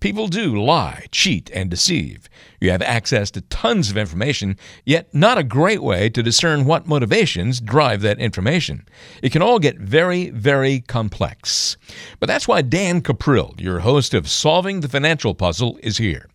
[0.03, 2.29] People do lie, cheat, and deceive.
[2.61, 6.89] You have access to tons of information, yet not a great way to discern what
[6.89, 8.85] motivations drive that information.
[9.23, 11.77] It can all get very, very complex.
[12.19, 16.29] But that's why Dan Cuprill, your host of Solving the Financial Puzzle, is here.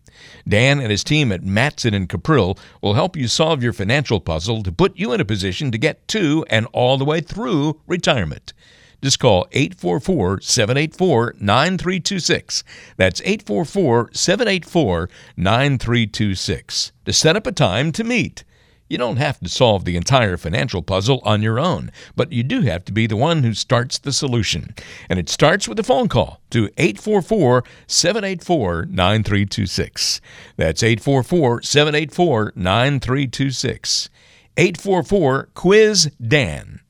[0.48, 4.62] Dan and his team at Matson and Cuprill will help you solve your financial puzzle
[4.62, 8.54] to put you in a position to get to and all the way through retirement.
[9.02, 12.64] Just call 844 784 9326.
[12.96, 18.44] That's 844 784 9326 to set up a time to meet.
[18.88, 22.62] You don't have to solve the entire financial puzzle on your own, but you do
[22.62, 24.74] have to be the one who starts the solution.
[25.10, 30.20] And it starts with a phone call to 844 784 9326.
[30.56, 34.10] That's 844 784 9326.
[34.56, 36.80] 844 Quiz Dan.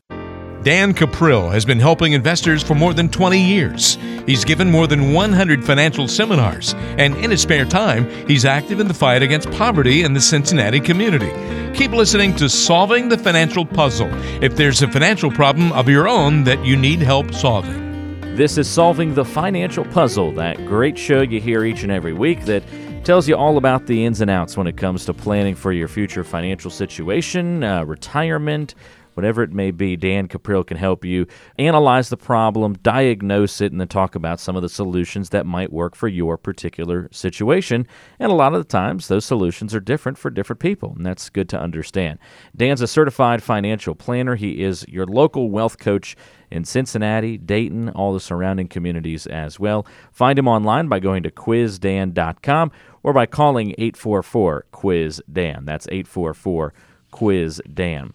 [0.62, 3.96] Dan Cuprill has been helping investors for more than 20 years.
[4.26, 8.88] He's given more than 100 financial seminars, and in his spare time, he's active in
[8.88, 11.30] the fight against poverty in the Cincinnati community.
[11.76, 14.10] Keep listening to Solving the Financial Puzzle
[14.42, 17.86] if there's a financial problem of your own that you need help solving.
[18.34, 22.46] This is Solving the Financial Puzzle, that great show you hear each and every week
[22.46, 22.64] that
[23.04, 25.88] tells you all about the ins and outs when it comes to planning for your
[25.88, 28.74] future financial situation, uh, retirement,
[29.18, 31.26] whatever it may be, Dan Cuprill can help you
[31.58, 35.72] analyze the problem, diagnose it, and then talk about some of the solutions that might
[35.72, 37.84] work for your particular situation.
[38.20, 41.30] And a lot of the times, those solutions are different for different people, and that's
[41.30, 42.20] good to understand.
[42.54, 44.36] Dan's a certified financial planner.
[44.36, 46.14] He is your local wealth coach
[46.48, 49.84] in Cincinnati, Dayton, all the surrounding communities as well.
[50.12, 52.70] Find him online by going to quizdan.com
[53.02, 55.64] or by calling 844 Quiz Dan.
[55.64, 56.72] That's 844
[57.10, 58.12] Quiz Dan.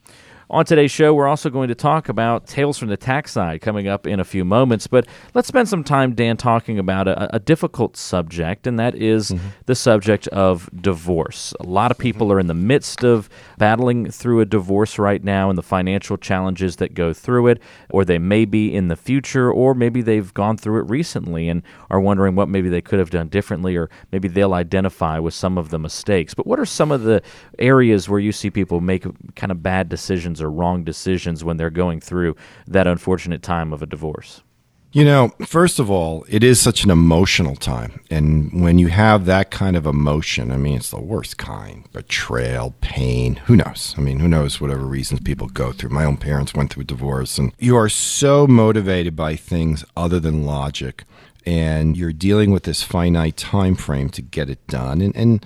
[0.53, 3.87] On today's show, we're also going to talk about Tales from the Tax Side coming
[3.87, 4.85] up in a few moments.
[4.85, 9.31] But let's spend some time, Dan, talking about a, a difficult subject, and that is
[9.31, 9.47] mm-hmm.
[9.65, 11.55] the subject of divorce.
[11.59, 12.35] A lot of people mm-hmm.
[12.35, 16.75] are in the midst of battling through a divorce right now and the financial challenges
[16.75, 20.55] that go through it, or they may be in the future, or maybe they've gone
[20.55, 24.27] through it recently and are wondering what maybe they could have done differently, or maybe
[24.27, 26.35] they'll identify with some of the mistakes.
[26.35, 27.23] But what are some of the
[27.57, 31.69] areas where you see people make kind of bad decisions or wrong decisions when they're
[31.69, 32.35] going through
[32.67, 34.41] that unfortunate time of a divorce?
[34.93, 37.99] You know, first of all, it is such an emotional time.
[38.11, 42.75] And when you have that kind of emotion, I mean, it's the worst kind betrayal,
[42.79, 43.95] pain, who knows?
[43.97, 45.89] I mean, who knows whatever reasons people go through.
[45.89, 50.19] My own parents went through a divorce, and you are so motivated by things other
[50.19, 51.05] than logic.
[51.43, 55.01] And you're dealing with this finite time frame to get it done.
[55.01, 55.45] And, and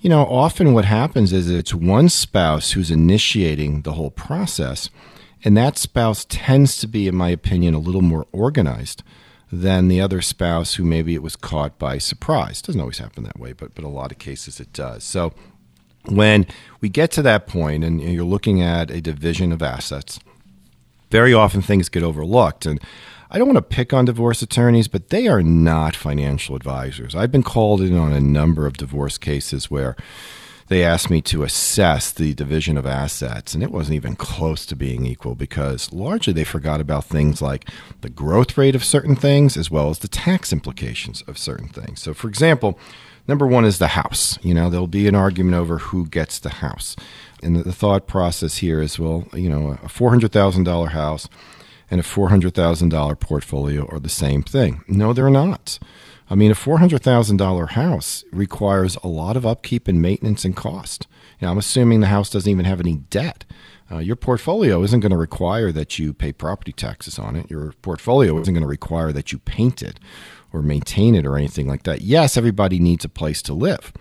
[0.00, 4.88] you know, often what happens is it's one spouse who's initiating the whole process
[5.44, 9.02] and that spouse tends to be, in my opinion, a little more organized
[9.50, 12.62] than the other spouse who maybe it was caught by surprise.
[12.62, 15.02] Doesn't always happen that way, but but a lot of cases it does.
[15.02, 15.32] So
[16.06, 16.46] when
[16.80, 20.20] we get to that point and you're looking at a division of assets,
[21.10, 22.80] very often things get overlooked and
[23.32, 27.14] I don't want to pick on divorce attorneys, but they are not financial advisors.
[27.14, 29.94] I've been called in on a number of divorce cases where
[30.66, 34.74] they asked me to assess the division of assets, and it wasn't even close to
[34.74, 37.68] being equal because largely they forgot about things like
[38.00, 42.02] the growth rate of certain things as well as the tax implications of certain things.
[42.02, 42.80] So, for example,
[43.28, 44.40] number one is the house.
[44.42, 46.96] You know, there'll be an argument over who gets the house.
[47.44, 51.28] And the thought process here is well, you know, a $400,000 house
[51.90, 54.84] and a $400,000 portfolio are the same thing.
[54.86, 55.78] No, they're not.
[56.28, 61.08] I mean, a $400,000 house requires a lot of upkeep and maintenance and cost.
[61.40, 63.44] Know, I'm assuming the house doesn't even have any debt.
[63.90, 67.50] Uh, your portfolio isn't going to require that you pay property taxes on it.
[67.50, 69.98] Your portfolio isn't going to require that you paint it
[70.52, 72.02] or maintain it or anything like that.
[72.02, 73.92] Yes, everybody needs a place to live,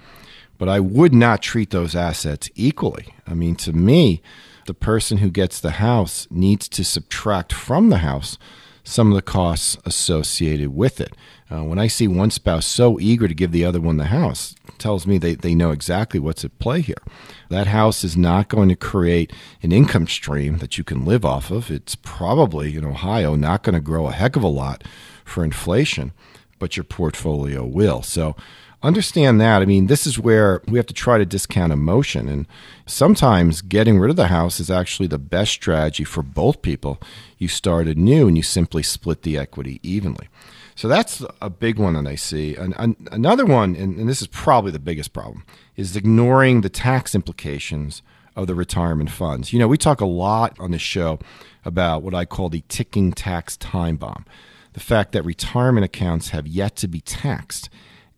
[0.57, 3.15] but I would not treat those assets equally.
[3.25, 4.21] I mean, to me,
[4.69, 8.37] the person who gets the house needs to subtract from the house
[8.83, 11.15] some of the costs associated with it.
[11.49, 14.53] Uh, when I see one spouse so eager to give the other one the house,
[14.77, 17.01] tells me they, they know exactly what's at play here.
[17.49, 21.49] That house is not going to create an income stream that you can live off
[21.49, 21.71] of.
[21.71, 24.83] It's probably in Ohio not going to grow a heck of a lot
[25.25, 26.11] for inflation,
[26.59, 28.03] but your portfolio will.
[28.03, 28.35] So
[28.81, 29.61] understand that.
[29.61, 32.29] I mean, this is where we have to try to discount emotion.
[32.29, 32.47] And
[32.85, 36.99] sometimes getting rid of the house is actually the best strategy for both people.
[37.37, 40.27] You start anew and you simply split the equity evenly.
[40.75, 42.55] So that's a big one that I see.
[42.55, 42.73] And,
[43.11, 45.43] another one, and, and this is probably the biggest problem,
[45.75, 48.01] is ignoring the tax implications
[48.35, 49.51] of the retirement funds.
[49.51, 51.19] You know, we talk a lot on this show
[51.65, 54.25] about what I call the ticking tax time bomb
[54.73, 57.69] the fact that retirement accounts have yet to be taxed.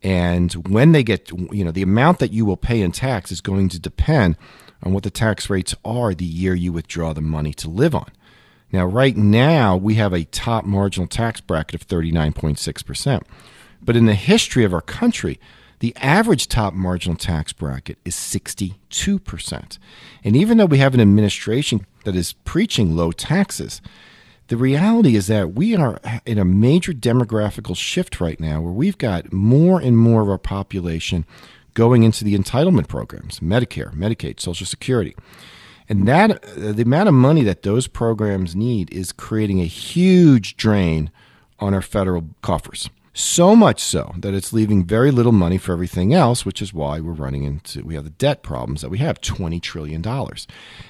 [0.02, 3.40] And when they get, you know, the amount that you will pay in tax is
[3.40, 4.36] going to depend
[4.82, 8.10] on what the tax rates are the year you withdraw the money to live on.
[8.72, 13.22] Now, right now, we have a top marginal tax bracket of 39.6%.
[13.82, 15.38] But in the history of our country,
[15.80, 19.78] the average top marginal tax bracket is 62%.
[20.24, 23.82] And even though we have an administration that is preaching low taxes,
[24.48, 28.98] the reality is that we are in a major demographical shift right now where we've
[28.98, 31.24] got more and more of our population
[31.74, 35.14] going into the entitlement programs Medicare, Medicaid, Social Security.
[35.88, 40.56] And that uh, the amount of money that those programs need is creating a huge
[40.56, 41.10] drain
[41.58, 42.88] on our federal coffers.
[43.14, 46.98] So much so that it's leaving very little money for everything else, which is why
[46.98, 50.02] we're running into we have the debt problems that we have $20 trillion.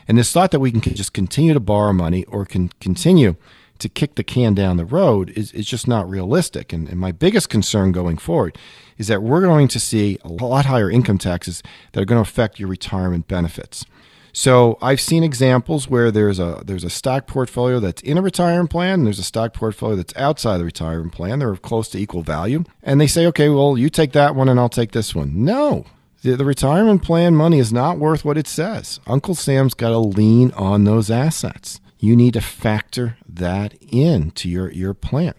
[0.06, 3.34] And this thought that we can just continue to borrow money or can continue
[3.80, 6.72] to kick the can down the road is, is just not realistic.
[6.72, 8.56] And, and my biggest concern going forward
[8.96, 12.28] is that we're going to see a lot higher income taxes that are going to
[12.28, 13.84] affect your retirement benefits.
[14.32, 18.70] So I've seen examples where there's a there's a stock portfolio that's in a retirement
[18.70, 21.38] plan, and there's a stock portfolio that's outside the retirement plan.
[21.38, 24.58] They're close to equal value, and they say, okay, well, you take that one, and
[24.58, 25.44] I'll take this one.
[25.44, 25.84] No,
[26.22, 29.00] the, the retirement plan money is not worth what it says.
[29.06, 31.78] Uncle Sam's got to lean on those assets.
[31.98, 35.34] You need to factor that into your your plan.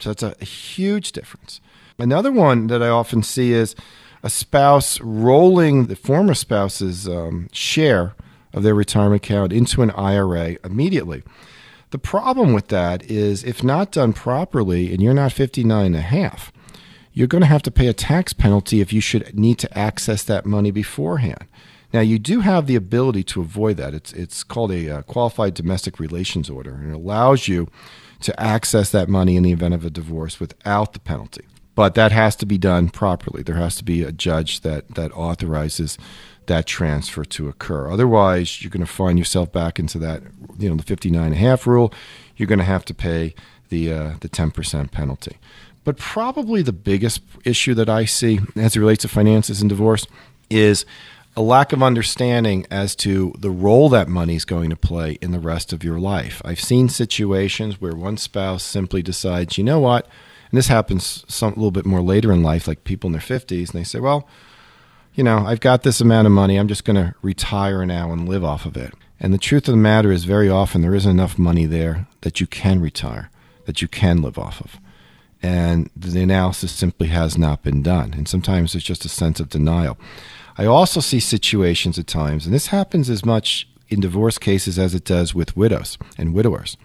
[0.00, 1.60] So that's a huge difference.
[1.98, 3.76] Another one that I often see is
[4.22, 8.14] a spouse rolling the former spouse's um, share
[8.52, 11.22] of their retirement account into an IRA immediately.
[11.90, 16.00] The problem with that is if not done properly and you're not 59 and a
[16.00, 16.52] half,
[17.12, 20.22] you're going to have to pay a tax penalty if you should need to access
[20.24, 21.46] that money beforehand.
[21.92, 23.94] Now, you do have the ability to avoid that.
[23.94, 27.66] It's, it's called a uh, qualified domestic relations order, and it allows you
[28.20, 31.44] to access that money in the event of a divorce without the penalty.
[31.74, 33.42] But that has to be done properly.
[33.42, 35.98] There has to be a judge that, that authorizes
[36.50, 37.90] that transfer to occur.
[37.90, 40.20] Otherwise, you're going to find yourself back into that,
[40.58, 41.94] you know, the 59 and a half rule.
[42.36, 43.34] You're going to have to pay
[43.68, 45.38] the uh, the 10% penalty.
[45.84, 50.06] But probably the biggest issue that I see as it relates to finances and divorce
[50.50, 50.84] is
[51.36, 55.30] a lack of understanding as to the role that money is going to play in
[55.30, 56.42] the rest of your life.
[56.44, 60.06] I've seen situations where one spouse simply decides, you know what,
[60.50, 63.20] and this happens some a little bit more later in life, like people in their
[63.20, 64.28] 50s, and they say, well,
[65.14, 68.28] you know, I've got this amount of money, I'm just going to retire now and
[68.28, 68.94] live off of it.
[69.18, 72.40] And the truth of the matter is, very often there isn't enough money there that
[72.40, 73.30] you can retire,
[73.66, 74.78] that you can live off of.
[75.42, 78.14] And the analysis simply has not been done.
[78.14, 79.98] And sometimes it's just a sense of denial.
[80.56, 84.94] I also see situations at times, and this happens as much in divorce cases as
[84.94, 86.76] it does with widows and widowers,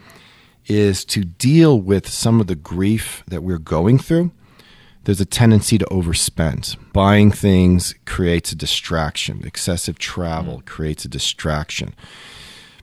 [0.67, 4.32] is to deal with some of the grief that we're going through.
[5.05, 6.77] There's a tendency to overspend.
[6.91, 9.45] Buying things creates a distraction.
[9.45, 10.65] Excessive travel mm.
[10.65, 11.93] creates a distraction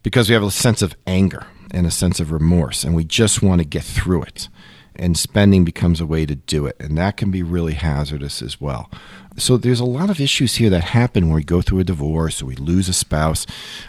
[0.03, 3.43] because we have a sense of anger and a sense of remorse, and we just
[3.43, 4.49] want to get through it
[4.97, 6.77] and spending becomes a way to do it.
[6.79, 8.91] And that can be really hazardous as well.
[9.37, 12.43] So there's a lot of issues here that happen when we go through a divorce
[12.43, 13.47] or we lose a spouse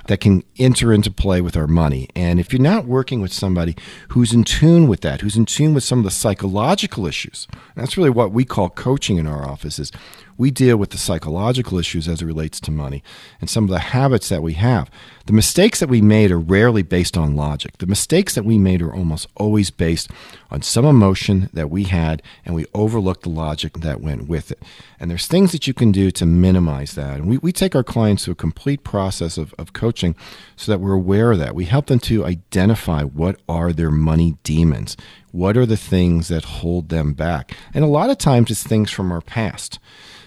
[0.07, 2.07] that can enter into play with our money.
[2.15, 3.75] And if you're not working with somebody
[4.09, 7.97] who's in tune with that, who's in tune with some of the psychological issues, that's
[7.97, 9.91] really what we call coaching in our offices.
[10.37, 13.03] We deal with the psychological issues as it relates to money
[13.39, 14.89] and some of the habits that we have.
[15.25, 17.77] The mistakes that we made are rarely based on logic.
[17.77, 20.09] The mistakes that we made are almost always based
[20.49, 24.59] on some emotion that we had and we overlooked the logic that went with it.
[24.99, 27.15] And there's things that you can do to minimize that.
[27.15, 30.15] And we, we take our clients through a complete process of, of coaching
[30.55, 31.55] so that we're aware of that.
[31.55, 34.95] We help them to identify what are their money demons.
[35.31, 37.57] What are the things that hold them back?
[37.73, 39.79] And a lot of times it's things from our past.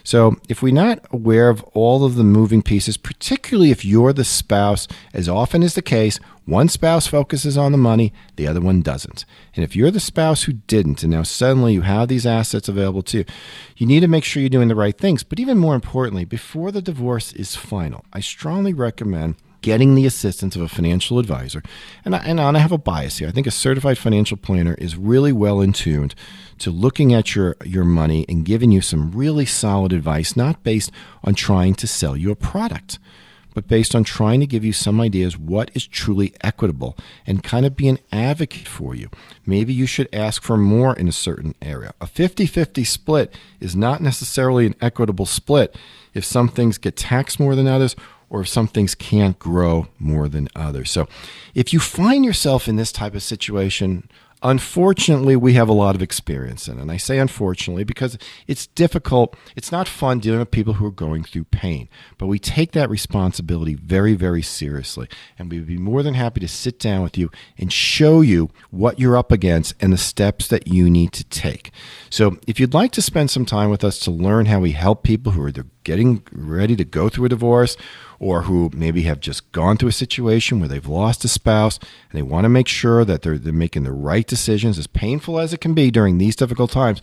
[0.03, 4.25] So, if we're not aware of all of the moving pieces, particularly if you're the
[4.25, 8.81] spouse, as often is the case, one spouse focuses on the money, the other one
[8.81, 9.25] doesn't.
[9.55, 13.03] And if you're the spouse who didn't, and now suddenly you have these assets available
[13.03, 13.25] to you,
[13.77, 15.25] you need to make sure you're doing the right things.
[15.25, 20.55] But even more importantly, before the divorce is final, I strongly recommend getting the assistance
[20.55, 21.61] of a financial advisor.
[22.05, 23.27] And I, and I have a bias here.
[23.27, 26.15] I think a certified financial planner is really well in tuned
[26.59, 30.93] to looking at your, your money and giving you some really solid advice, not based
[31.25, 33.01] on trying to sell you a product
[33.57, 36.95] but based on trying to give you some ideas what is truly equitable
[37.27, 39.09] and kind of be an advocate for you.
[39.47, 41.95] Maybe you should ask for more in a certain area.
[41.99, 45.75] A 50 50 split is not necessarily an equitable split
[46.13, 47.97] if some things get taxed more than others
[48.29, 50.91] or if some things can't grow more than others.
[50.91, 51.09] So
[51.55, 54.07] if you find yourself in this type of situation,
[54.43, 56.83] unfortunately, we have a lot of experience in it.
[56.83, 59.37] And I say unfortunately because it's difficult.
[59.55, 61.89] It's not fun dealing with people who are going through pain.
[62.19, 65.09] But we take that responsibility very, very seriously.
[65.39, 68.51] And we would be more than happy to sit down with you and show you
[68.71, 71.71] what you're up against and the steps that you need to take.
[72.11, 75.03] So if you'd like to spend some time with us to learn how we help
[75.03, 75.53] people who are
[75.87, 77.77] getting ready to go through a divorce
[78.19, 82.19] or who maybe have just gone through a situation where they've lost a spouse and
[82.19, 85.53] they want to make sure that they're, they're making the right decisions, as painful as
[85.53, 87.01] it can be during these difficult times,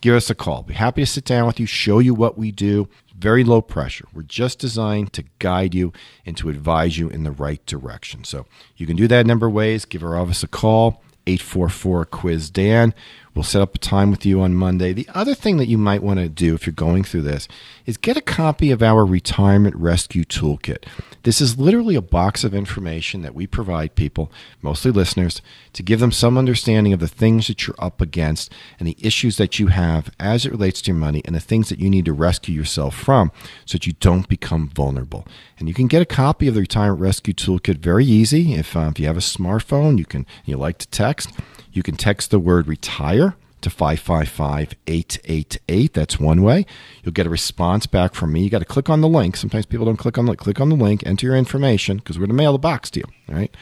[0.00, 0.64] give us a call.
[0.64, 2.88] Be happy to sit down with you, show you what we do.
[3.16, 4.08] Very low pressure.
[4.12, 5.92] We're just designed to guide you
[6.26, 8.24] and to advise you in the right direction.
[8.24, 8.46] So
[8.76, 9.84] you can do that a number of ways.
[9.84, 12.94] Give our office a call, 844 Quiz Dan.
[13.34, 14.92] We'll set up a time with you on Monday.
[14.92, 17.48] The other thing that you might want to do if you're going through this
[17.84, 20.84] is get a copy of our Retirement Rescue Toolkit.
[21.26, 24.30] This is literally a box of information that we provide people,
[24.62, 28.86] mostly listeners, to give them some understanding of the things that you're up against and
[28.86, 31.80] the issues that you have as it relates to your money and the things that
[31.80, 33.32] you need to rescue yourself from
[33.64, 35.26] so that you don't become vulnerable.
[35.58, 38.54] And you can get a copy of the Retirement Rescue Toolkit very easy.
[38.54, 41.32] If, uh, if you have a smartphone, you can you like to text
[41.72, 45.92] you can text the word retire to 555 888.
[45.94, 46.66] That's one way.
[47.02, 48.42] You'll get a response back from me.
[48.42, 49.36] You got to click on the link.
[49.36, 50.40] Sometimes people don't click on the link.
[50.40, 53.00] Click on the link, enter your information because we're going to mail the box to
[53.00, 53.06] you.
[53.28, 53.54] All right.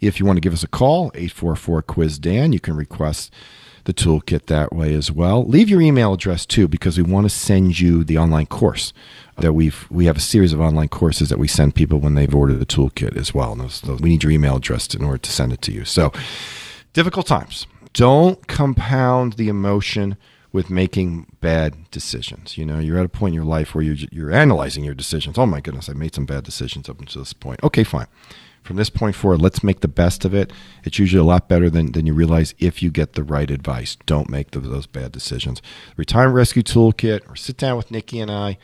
[0.00, 3.32] If you want to give us a call, 844 Quiz Dan, you can request
[3.84, 5.44] the toolkit that way as well.
[5.44, 8.92] Leave your email address too because we want to send you the online course
[9.38, 12.34] that we've we have a series of online courses that we send people when they've
[12.34, 13.54] ordered the toolkit as well.
[13.54, 15.84] Those, those, we need your email address in order to send it to you.
[15.84, 16.12] So
[16.92, 17.66] difficult times.
[17.92, 20.16] Don't compound the emotion
[20.52, 22.58] with making bad decisions.
[22.58, 25.38] You know, you're at a point in your life where you're, you're analyzing your decisions.
[25.38, 27.62] Oh my goodness, I made some bad decisions up until this point.
[27.62, 28.06] Okay, fine.
[28.62, 30.52] From this point forward, let's make the best of it.
[30.84, 33.96] It's usually a lot better than, than you realize if you get the right advice.
[34.06, 35.60] Don't make the, those bad decisions.
[35.96, 38.58] Retirement Rescue Toolkit, or sit down with Nikki and I.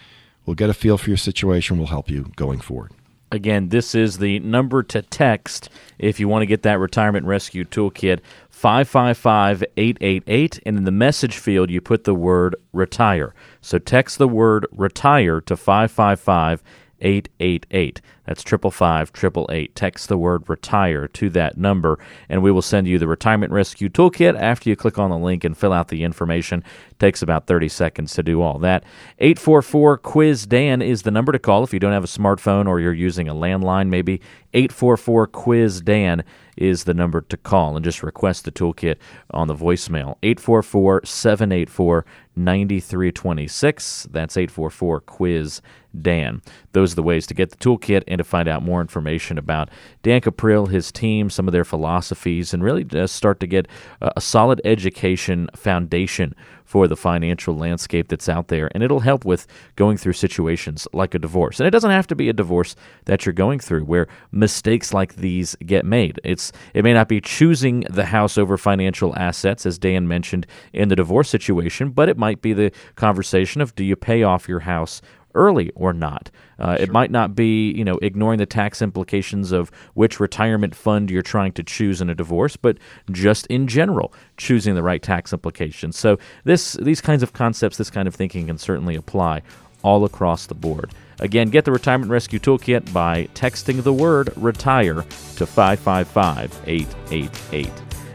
[0.46, 1.78] We'll get a feel for your situation.
[1.78, 2.92] We'll help you going forward.
[3.30, 5.68] Again, this is the number to text
[5.98, 8.20] if you want to get that retirement rescue toolkit
[8.58, 10.60] 555 888.
[10.66, 13.32] And in the message field, you put the word retire.
[13.60, 16.64] So text the word retire to 555
[17.00, 18.00] 888.
[18.24, 19.74] That's triple five triple eight.
[19.74, 21.98] Text the word retire to that number,
[22.28, 25.44] and we will send you the retirement rescue toolkit after you click on the link
[25.44, 26.62] and fill out the information.
[26.90, 28.84] It takes about 30 seconds to do all that.
[29.18, 32.80] 844 Quiz Dan is the number to call if you don't have a smartphone or
[32.80, 34.20] you're using a landline, maybe.
[34.52, 36.24] 844 Quiz Dan
[36.58, 38.96] is the number to call and just request the toolkit
[39.30, 40.16] on the voicemail.
[40.22, 42.04] 844 784
[42.36, 44.08] 9326.
[44.10, 45.62] That's 844 Quiz
[46.00, 46.42] Dan.
[46.72, 49.70] Those are the ways to get the toolkit and to find out more information about
[50.02, 53.66] Dan Cuprill, his team, some of their philosophies, and really just start to get
[54.00, 56.34] a solid education foundation
[56.68, 58.70] for the financial landscape that's out there.
[58.74, 61.58] And it'll help with going through situations like a divorce.
[61.58, 65.16] And it doesn't have to be a divorce that you're going through where mistakes like
[65.16, 66.20] these get made.
[66.24, 70.90] It's it may not be choosing the house over financial assets, as Dan mentioned in
[70.90, 74.60] the divorce situation, but it might be the conversation of do you pay off your
[74.60, 75.00] house
[75.34, 76.30] early or not.
[76.58, 76.84] Uh, sure.
[76.84, 81.22] It might not be, you know, ignoring the tax implications of which retirement fund you're
[81.22, 82.78] trying to choose in a divorce, but
[83.10, 85.96] just in general, choosing the right tax implications.
[85.96, 89.42] So this, these kinds of concepts, this kind of thinking can certainly apply
[89.82, 90.92] all across the board.
[91.20, 95.04] Again, get the Retirement Rescue Toolkit by texting the word retire
[95.36, 97.70] to 555 888.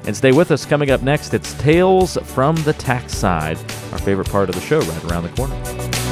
[0.06, 0.66] And stay with us.
[0.66, 3.58] Coming up next, it's Tales from the Tax Side,
[3.92, 6.03] our favorite part of the show right around the corner.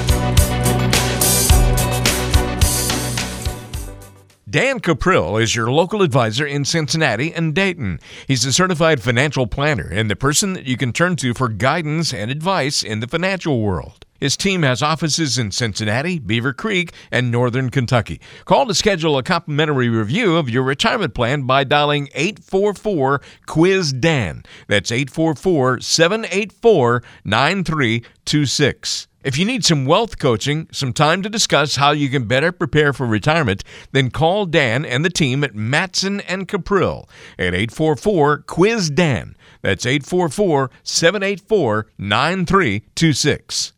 [4.51, 8.01] Dan Cuprill is your local advisor in Cincinnati and Dayton.
[8.27, 12.13] He's a certified financial planner and the person that you can turn to for guidance
[12.13, 14.05] and advice in the financial world.
[14.19, 18.19] His team has offices in Cincinnati, Beavercreek, and Northern Kentucky.
[18.43, 24.43] Call to schedule a complimentary review of your retirement plan by dialing 844 Quiz Dan.
[24.67, 29.07] That's 844 784 9326.
[29.23, 32.91] If you need some wealth coaching, some time to discuss how you can better prepare
[32.91, 37.07] for retirement, then call Dan and the team at Matson and Cuprill
[37.37, 39.35] at 844 Quiz Dan.
[39.61, 43.73] That's 844 784 9326.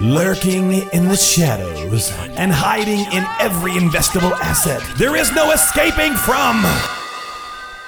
[0.00, 6.64] Lurking in the shadows and hiding in every investable asset, there is no escaping from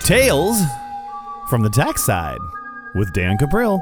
[0.01, 0.61] Tales
[1.49, 2.39] from the Tax Side
[2.95, 3.81] with Dan Cuprill.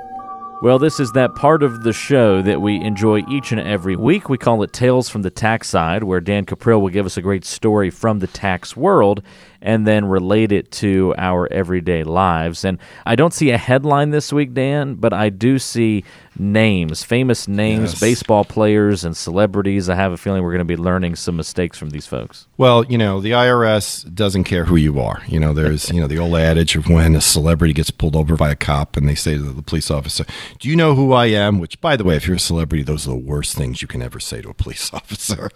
[0.63, 4.29] Well, this is that part of the show that we enjoy each and every week.
[4.29, 7.23] We call it Tales from the Tax Side, where Dan Cuprill will give us a
[7.23, 9.23] great story from the tax world
[9.63, 12.65] and then relate it to our everyday lives.
[12.65, 16.05] And I don't see a headline this week, Dan, but I do see
[16.39, 18.01] names, famous names, yes.
[18.01, 19.89] baseball players, and celebrities.
[19.89, 22.47] I have a feeling we're going to be learning some mistakes from these folks.
[22.57, 25.23] Well, you know, the IRS doesn't care who you are.
[25.27, 28.37] You know, there's, you know, the old adage of when a celebrity gets pulled over
[28.37, 30.25] by a cop and they say to the police officer,
[30.59, 31.59] Do you know who I am?
[31.59, 34.03] Which, by the way, if you're a celebrity, those are the worst things you can
[34.03, 35.51] ever say to a police officer.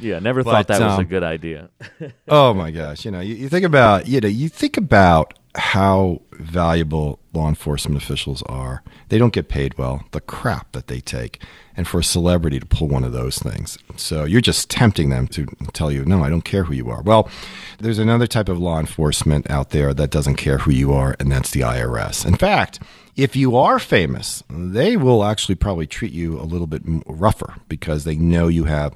[0.00, 1.70] yeah, never but, thought that um, was a um, good idea.
[2.28, 2.99] oh, my gosh.
[3.04, 8.02] You know, you, you think about, you know, you think about how valuable law enforcement
[8.02, 8.82] officials are.
[9.08, 10.04] They don't get paid well.
[10.10, 11.42] The crap that they take.
[11.76, 13.78] And for a celebrity to pull one of those things.
[13.96, 17.00] So you're just tempting them to tell you, no, I don't care who you are.
[17.02, 17.30] Well,
[17.78, 21.32] there's another type of law enforcement out there that doesn't care who you are, and
[21.32, 22.26] that's the IRS.
[22.26, 22.80] In fact,
[23.16, 28.04] if you are famous, they will actually probably treat you a little bit rougher because
[28.04, 28.94] they know you have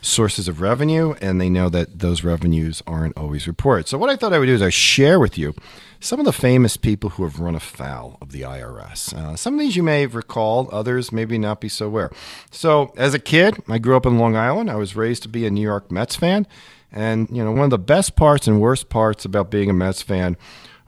[0.00, 3.88] sources of revenue and they know that those revenues aren't always reported.
[3.88, 5.54] So, what I thought I would do is I share with you
[6.00, 9.14] some of the famous people who have run afoul of the IRS.
[9.14, 12.10] Uh, some of these you may have recalled, others maybe not be so aware.
[12.50, 14.70] So, as a kid, I grew up in Long Island.
[14.70, 16.46] I was raised to be a New York Mets fan.
[16.92, 20.02] And, you know, one of the best parts and worst parts about being a Mets
[20.02, 20.36] fan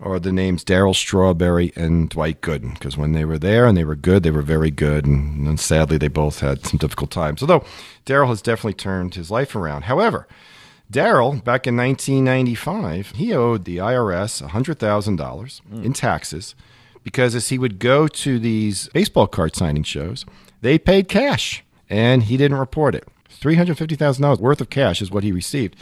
[0.01, 3.85] are the names Darryl Strawberry and Dwight Gooden, because when they were there and they
[3.85, 5.07] were good, they were very good.
[5.07, 7.43] And, and sadly, they both had some difficult times.
[7.43, 7.65] Although
[8.07, 9.83] Darryl has definitely turned his life around.
[9.83, 10.29] However,
[10.91, 15.85] Darryl, back in 1995, he owed the IRS $100,000 mm.
[15.85, 16.55] in taxes
[17.05, 20.25] because as he would go to these baseball card signing shows,
[20.63, 23.07] they paid cash and he didn't report it.
[23.41, 25.77] $350,000 worth of cash is what he received.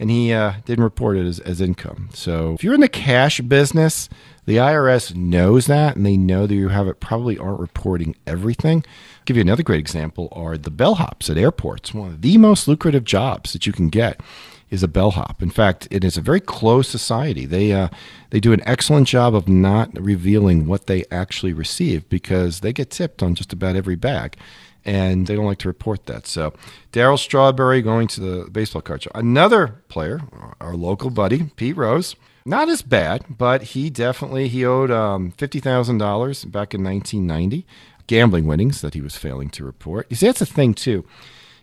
[0.00, 2.08] And he uh, didn't report it as, as income.
[2.14, 4.08] So if you're in the cash business,
[4.46, 8.78] the IRS knows that, and they know that you have it probably aren't reporting everything.
[8.78, 11.92] I'll give you another great example are the bellhops at airports.
[11.92, 14.22] One of the most lucrative jobs that you can get
[14.70, 15.42] is a bellhop.
[15.42, 17.44] In fact, it is a very closed society.
[17.44, 17.88] They uh,
[18.30, 22.90] they do an excellent job of not revealing what they actually receive because they get
[22.90, 24.36] tipped on just about every bag,
[24.84, 26.26] and they don't like to report that.
[26.26, 26.52] So,
[26.92, 29.10] Darryl Strawberry going to the baseball card show.
[29.14, 30.20] Another player,
[30.60, 32.16] our local buddy Pete Rose.
[32.46, 37.66] Not as bad, but he definitely he owed um, fifty thousand dollars back in 1990,
[38.06, 40.06] gambling winnings that he was failing to report.
[40.08, 41.04] You see, that's a thing too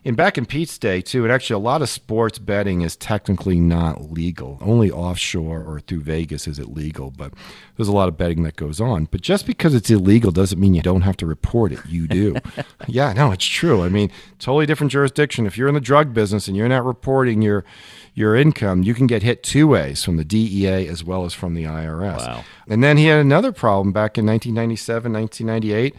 [0.07, 3.59] in back in Pete's day too, and actually a lot of sports betting is technically
[3.59, 4.57] not legal.
[4.61, 7.33] Only offshore or through Vegas is it legal, but
[7.75, 9.09] there's a lot of betting that goes on.
[9.11, 11.79] But just because it's illegal doesn't mean you don't have to report it.
[11.85, 12.37] You do.
[12.87, 13.83] yeah, no, it's true.
[13.83, 15.45] I mean, totally different jurisdiction.
[15.45, 17.65] If you're in the drug business and you're not reporting your
[18.13, 21.53] your income, you can get hit two ways from the DEA as well as from
[21.53, 22.25] the IRS.
[22.25, 22.45] Wow.
[22.69, 25.93] And then he had another problem back in 1997, 1998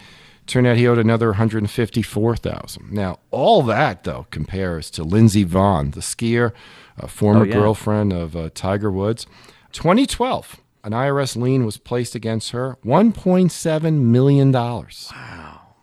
[0.49, 2.91] Turned out he owed another 154,000.
[2.93, 6.53] Now, all that though compares to Lindsey Vonn, the skier,
[6.97, 7.53] a former Oh, yeah.
[7.53, 9.27] girlfriend of uh, Tiger Woods.
[9.73, 15.13] 2012, an IRS lien was placed against her, 1.7 million dollars.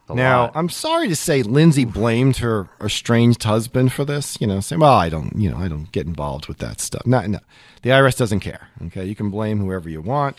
[0.07, 0.51] A Now, lot.
[0.55, 4.93] I'm sorry to say Lindsey blamed her estranged husband for this, you know, saying, well,
[4.93, 7.05] I don't, you know, I don't get involved with that stuff.
[7.07, 7.39] No, no.
[7.82, 8.68] The IRS doesn't care.
[8.88, 9.05] Okay.
[9.05, 10.38] You can blame whoever you want.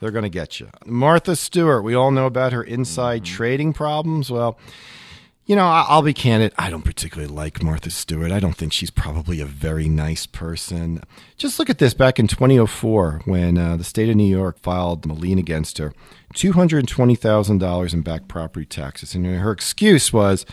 [0.00, 0.68] They're going to get you.
[0.84, 4.30] Martha Stewart, we all know about her inside trading problems.
[4.30, 4.58] Well,
[5.46, 6.54] you know, I'll be candid.
[6.56, 8.32] I don't particularly like Martha Stewart.
[8.32, 11.02] I don't think she's probably a very nice person.
[11.36, 15.04] Just look at this back in 2004 when uh, the state of New York filed
[15.04, 15.92] a lien against her
[16.34, 19.14] $220,000 in back property taxes.
[19.14, 20.46] And her excuse was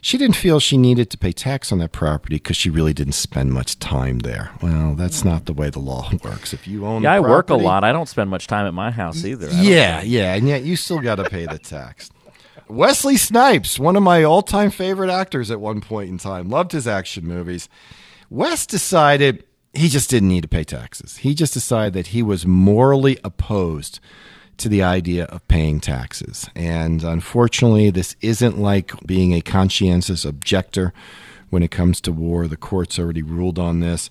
[0.00, 3.14] she didn't feel she needed to pay tax on that property because she really didn't
[3.14, 4.50] spend much time there.
[4.62, 6.52] Well, that's not the way the law works.
[6.52, 7.84] If you own yeah, I work a lot.
[7.84, 9.48] I don't spend much time at my house either.
[9.50, 12.10] Yeah, yeah, and yet you still got to pay the tax.
[12.68, 16.86] Wesley Snipes, one of my all-time favorite actors at one point in time, loved his
[16.86, 17.68] action movies.
[18.28, 21.18] Wes decided he just didn't need to pay taxes.
[21.18, 24.00] He just decided that he was morally opposed
[24.58, 26.48] to the idea of paying taxes.
[26.54, 30.92] And unfortunately, this isn't like being a conscientious objector
[31.50, 32.46] when it comes to war.
[32.46, 34.10] The courts already ruled on this.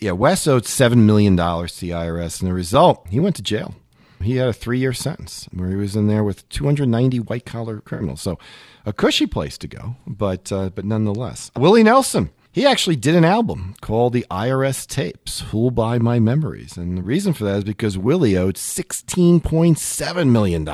[0.00, 3.76] Yeah, Wes owed $7 million to the IRS, and the result, he went to jail.
[4.20, 7.80] He had a three year sentence where he was in there with 290 white collar
[7.80, 8.20] criminals.
[8.20, 8.38] So
[8.86, 11.50] a cushy place to go, but, uh, but nonetheless.
[11.56, 16.76] Willie Nelson, he actually did an album called The IRS Tapes Who'll Buy My Memories.
[16.76, 20.68] And the reason for that is because Willie owed $16.7 million.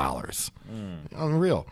[1.15, 1.67] Unreal.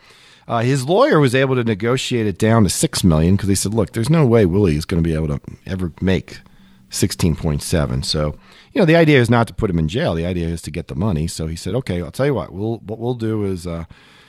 [0.46, 3.74] Uh, his lawyer was able to negotiate it down to six million because he said,
[3.74, 6.38] "Look, there's no way Willie is going to be able to ever make
[6.88, 8.02] sixteen point seven.
[8.02, 8.34] So,
[8.72, 10.14] you know, the idea is not to put him in jail.
[10.14, 11.26] The idea is to get the money.
[11.26, 12.50] So he said, "Okay, I'll tell you what.
[12.54, 13.84] We'll what we'll do is uh,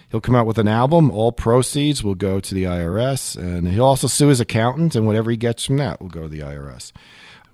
[0.09, 1.11] he'll come out with an album.
[1.11, 5.31] All proceeds will go to the IRS, and he'll also sue his accountant, and whatever
[5.31, 6.91] he gets from that will go to the IRS."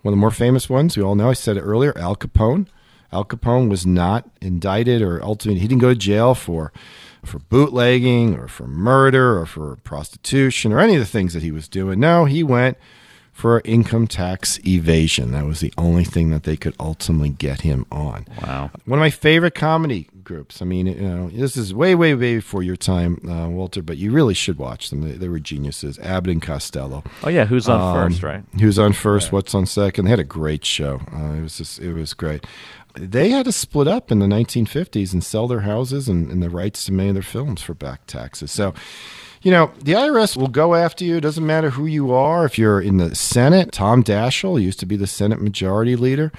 [0.02, 1.32] One of the more famous ones we all know.
[1.32, 1.98] I said it earlier.
[1.98, 2.68] Al Capone.
[3.12, 6.72] Al Capone was not indicted or ultimately he didn't go to jail for
[7.24, 11.52] for bootlegging or for murder or for prostitution or any of the things that he
[11.52, 12.00] was doing.
[12.00, 12.78] No, he went
[13.36, 15.34] for income tax evasion.
[15.34, 18.26] That was the only thing that they could ultimately get him on.
[18.42, 18.72] Wow.
[18.86, 20.62] One of my favorite comedy groups.
[20.62, 23.98] I mean, you know, this is way, way, way before your time, uh, Walter, but
[23.98, 25.02] you really should watch them.
[25.02, 26.00] They, they were geniuses.
[26.00, 27.04] Abbott and Costello.
[27.24, 28.44] Oh yeah, who's on Um, first, right?
[28.58, 29.34] Who's on first?
[29.34, 30.06] What's on second?
[30.06, 31.02] They had a great show.
[31.14, 32.46] Uh, it was just, it was great.
[32.98, 36.50] They had to split up in the 1950s and sell their houses and, and the
[36.50, 38.50] rights to many of their films for back taxes.
[38.54, 38.74] So,
[39.46, 41.18] you know, the IRS will go after you.
[41.18, 42.46] It doesn't matter who you are.
[42.46, 46.32] If you're in the Senate, Tom Daschle used to be the Senate Majority Leader.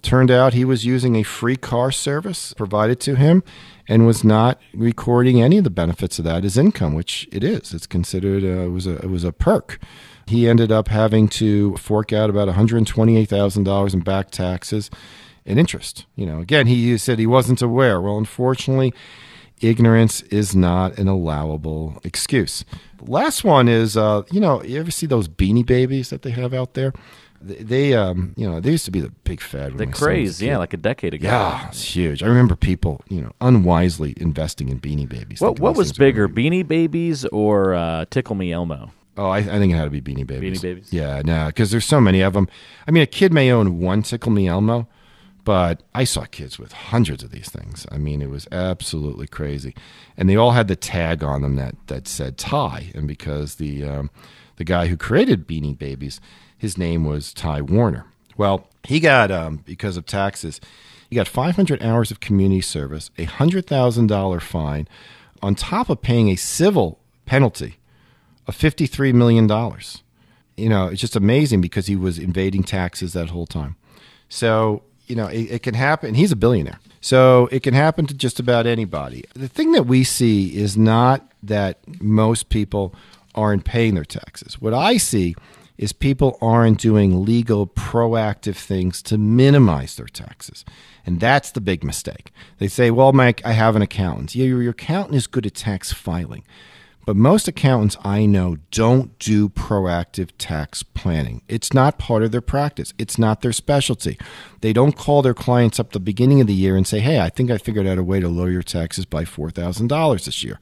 [0.00, 3.42] Turned out he was using a free car service provided to him
[3.86, 7.74] and was not recording any of the benefits of that as income, which it is.
[7.74, 9.78] It's considered uh, it was a it was a perk.
[10.26, 14.00] He ended up having to fork out about one hundred twenty eight thousand dollars in
[14.00, 14.88] back taxes
[15.44, 16.06] and interest.
[16.16, 18.00] You know, again, he said he wasn't aware.
[18.00, 18.94] Well, unfortunately,
[19.60, 22.64] ignorance is not an allowable excuse.
[23.00, 26.54] Last one is, uh, you know, you ever see those beanie babies that they have
[26.54, 26.92] out there?
[27.40, 29.76] They, they um, you know, they used to be the big fad.
[29.76, 31.28] The my son was a craze, yeah, like a decade ago.
[31.28, 32.22] Yeah, it's huge.
[32.22, 35.40] I remember people, you know, unwisely investing in beanie babies.
[35.40, 38.92] What what was bigger, Beanie Babies or uh, Tickle Me Elmo?
[39.16, 40.58] Oh, I, I think it had to be Beanie Babies.
[40.58, 40.92] Beanie Babies?
[40.92, 42.48] Yeah, no, because there's so many of them.
[42.88, 44.88] I mean, a kid may own one Tickle Me Elmo,
[45.44, 47.86] but I saw kids with hundreds of these things.
[47.92, 49.74] I mean, it was absolutely crazy,
[50.16, 53.84] and they all had the tag on them that that said Ty, and because the
[53.84, 54.10] um,
[54.56, 56.20] the guy who created Beanie Babies,
[56.56, 58.06] his name was Ty Warner.
[58.36, 60.60] Well, he got um, because of taxes,
[61.10, 64.88] he got 500 hours of community service, a hundred thousand dollar fine,
[65.42, 67.76] on top of paying a civil penalty
[68.46, 70.02] of 53 million dollars.
[70.56, 73.76] You know, it's just amazing because he was evading taxes that whole time.
[74.28, 76.14] So you know, it, it can happen.
[76.14, 76.78] He's a billionaire.
[77.00, 79.24] So it can happen to just about anybody.
[79.34, 82.94] The thing that we see is not that most people
[83.34, 84.60] aren't paying their taxes.
[84.60, 85.34] What I see
[85.76, 90.64] is people aren't doing legal, proactive things to minimize their taxes.
[91.04, 92.30] And that's the big mistake.
[92.58, 94.34] They say, well, Mike, I have an accountant.
[94.34, 96.44] Yeah, your accountant is good at tax filing.
[97.06, 101.42] But most accountants I know don't do proactive tax planning.
[101.48, 104.18] It's not part of their practice, it's not their specialty.
[104.60, 107.28] They don't call their clients up the beginning of the year and say, hey, I
[107.28, 110.58] think I figured out a way to lower your taxes by $4,000 this year.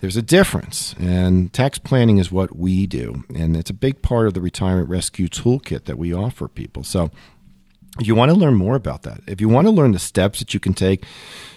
[0.00, 4.26] There's a difference, and tax planning is what we do, and it's a big part
[4.26, 6.82] of the retirement rescue toolkit that we offer people.
[6.82, 7.12] So,
[8.00, 10.38] if you want to learn more about that, if you want to learn the steps
[10.38, 11.04] that you can take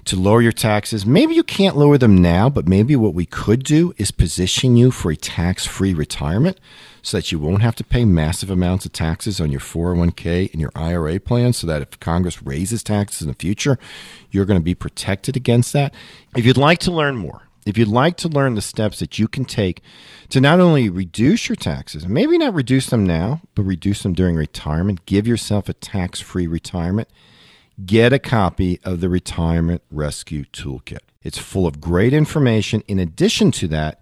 [0.04, 3.64] to lower your taxes, maybe you can't lower them now, but maybe what we could
[3.64, 6.60] do is position you for a tax free retirement
[7.02, 10.60] so that you won't have to pay massive amounts of taxes on your 401k and
[10.60, 13.80] your IRA plan so that if Congress raises taxes in the future,
[14.30, 15.94] you're going to be protected against that.
[16.36, 19.28] If you'd like to learn more, if you'd like to learn the steps that you
[19.28, 19.82] can take
[20.30, 24.36] to not only reduce your taxes, maybe not reduce them now, but reduce them during
[24.36, 27.10] retirement, give yourself a tax free retirement,
[27.86, 31.00] get a copy of the Retirement Rescue Toolkit.
[31.24, 32.84] It's full of great information.
[32.88, 34.00] In addition to that,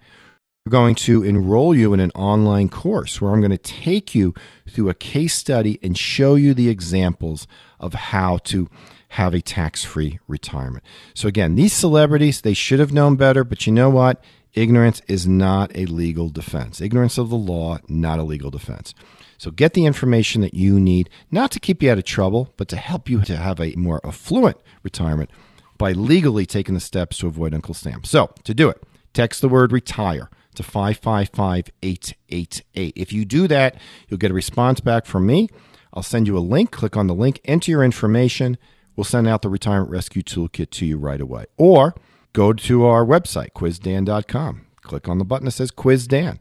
[0.66, 4.34] we're going to enroll you in an online course where I'm going to take you
[4.70, 7.48] through a case study and show you the examples
[7.80, 8.70] of how to
[9.14, 10.84] have a tax-free retirement.
[11.14, 14.24] So again, these celebrities, they should have known better, but you know what?
[14.54, 16.82] Ignorance is not a legal defense.
[16.82, 18.94] Ignorance of the law, not a legal defense.
[19.38, 22.68] So get the information that you need, not to keep you out of trouble, but
[22.70, 25.30] to help you to have a more affluent retirement
[25.78, 28.04] by legally taking the steps to avoid Uncle Sam.
[28.04, 28.82] So to do it,
[29.14, 32.64] text the word retire to 555 888.
[32.96, 33.76] If you do that,
[34.08, 35.50] you'll get a response back from me.
[35.94, 36.72] I'll send you a link.
[36.72, 38.58] Click on the link, enter your information,
[38.96, 41.46] we'll send out the Retirement Rescue Toolkit to you right away.
[41.58, 41.96] Or
[42.34, 44.66] go to our website, quizdan.com.
[44.82, 46.40] Click on the button that says Quiz Dan.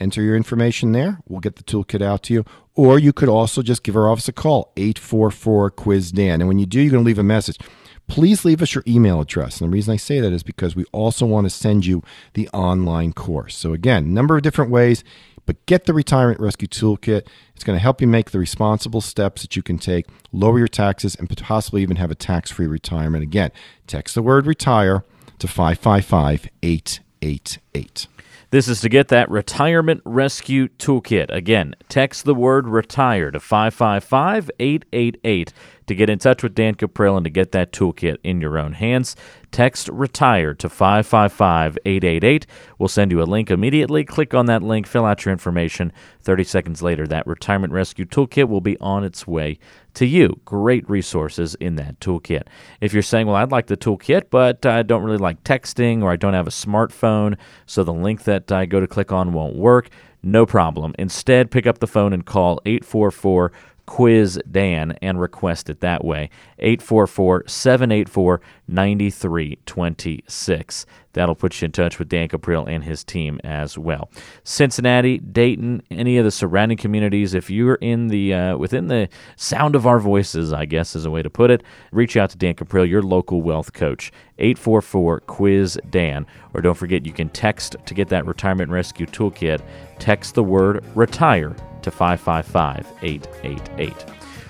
[0.00, 1.20] Enter your information there.
[1.28, 2.44] We'll get the toolkit out to you.
[2.74, 6.40] Or you could also just give our office a call, 844 Quiz Dan.
[6.40, 7.58] And when you do, you're going to leave a message.
[8.06, 9.60] Please leave us your email address.
[9.60, 12.02] And the reason I say that is because we also want to send you
[12.34, 13.56] the online course.
[13.56, 15.04] So, again, number of different ways
[15.46, 17.26] but get the Retirement Rescue Toolkit.
[17.54, 20.68] It's going to help you make the responsible steps that you can take, lower your
[20.68, 23.22] taxes, and possibly even have a tax free retirement.
[23.22, 23.50] Again,
[23.86, 25.04] text the word retire
[25.38, 28.06] to 555 888.
[28.50, 31.26] This is to get that retirement rescue toolkit.
[31.30, 35.52] Again, text the word retire to 555 888
[35.86, 38.74] to get in touch with Dan Cuprill and to get that toolkit in your own
[38.74, 39.16] hands.
[39.50, 42.46] Text retire to 555 888.
[42.78, 44.04] We'll send you a link immediately.
[44.04, 45.92] Click on that link, fill out your information.
[46.22, 49.58] 30 seconds later, that retirement rescue toolkit will be on its way
[49.94, 50.40] to you.
[50.44, 52.44] Great resources in that toolkit.
[52.80, 56.10] If you're saying, well, I'd like the toolkit, but I don't really like texting or
[56.10, 59.54] I don't have a smartphone, so the link that I go to click on won't
[59.54, 59.88] work,
[60.22, 60.94] no problem.
[60.98, 63.52] Instead, pick up the phone and call 844
[63.86, 66.30] Quiz Dan and request it that way.
[66.58, 70.86] 844 784 9326.
[71.12, 74.10] That'll put you in touch with Dan Cuprill and his team as well.
[74.42, 79.76] Cincinnati, Dayton, any of the surrounding communities, if you're in the uh, within the sound
[79.76, 81.62] of our voices, I guess is a way to put it,
[81.92, 84.10] reach out to Dan Cuprill, your local wealth coach.
[84.38, 86.26] 844 Quiz Dan.
[86.54, 89.62] Or don't forget, you can text to get that retirement rescue toolkit.
[90.00, 91.54] Text the word retire
[91.84, 93.94] to 555 888.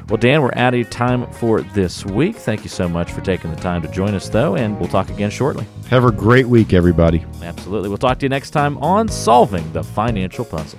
[0.09, 2.37] Well, Dan, we're out of time for this week.
[2.37, 5.09] Thank you so much for taking the time to join us, though, and we'll talk
[5.09, 5.67] again shortly.
[5.89, 7.25] Have a great week, everybody.
[7.43, 7.89] Absolutely.
[7.89, 10.79] We'll talk to you next time on Solving the Financial Puzzle.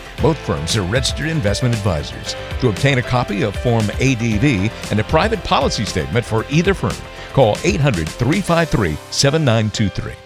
[0.21, 2.35] Both firms are registered investment advisors.
[2.59, 6.95] To obtain a copy of Form ADV and a private policy statement for either firm,
[7.33, 10.20] call 800 353 7923.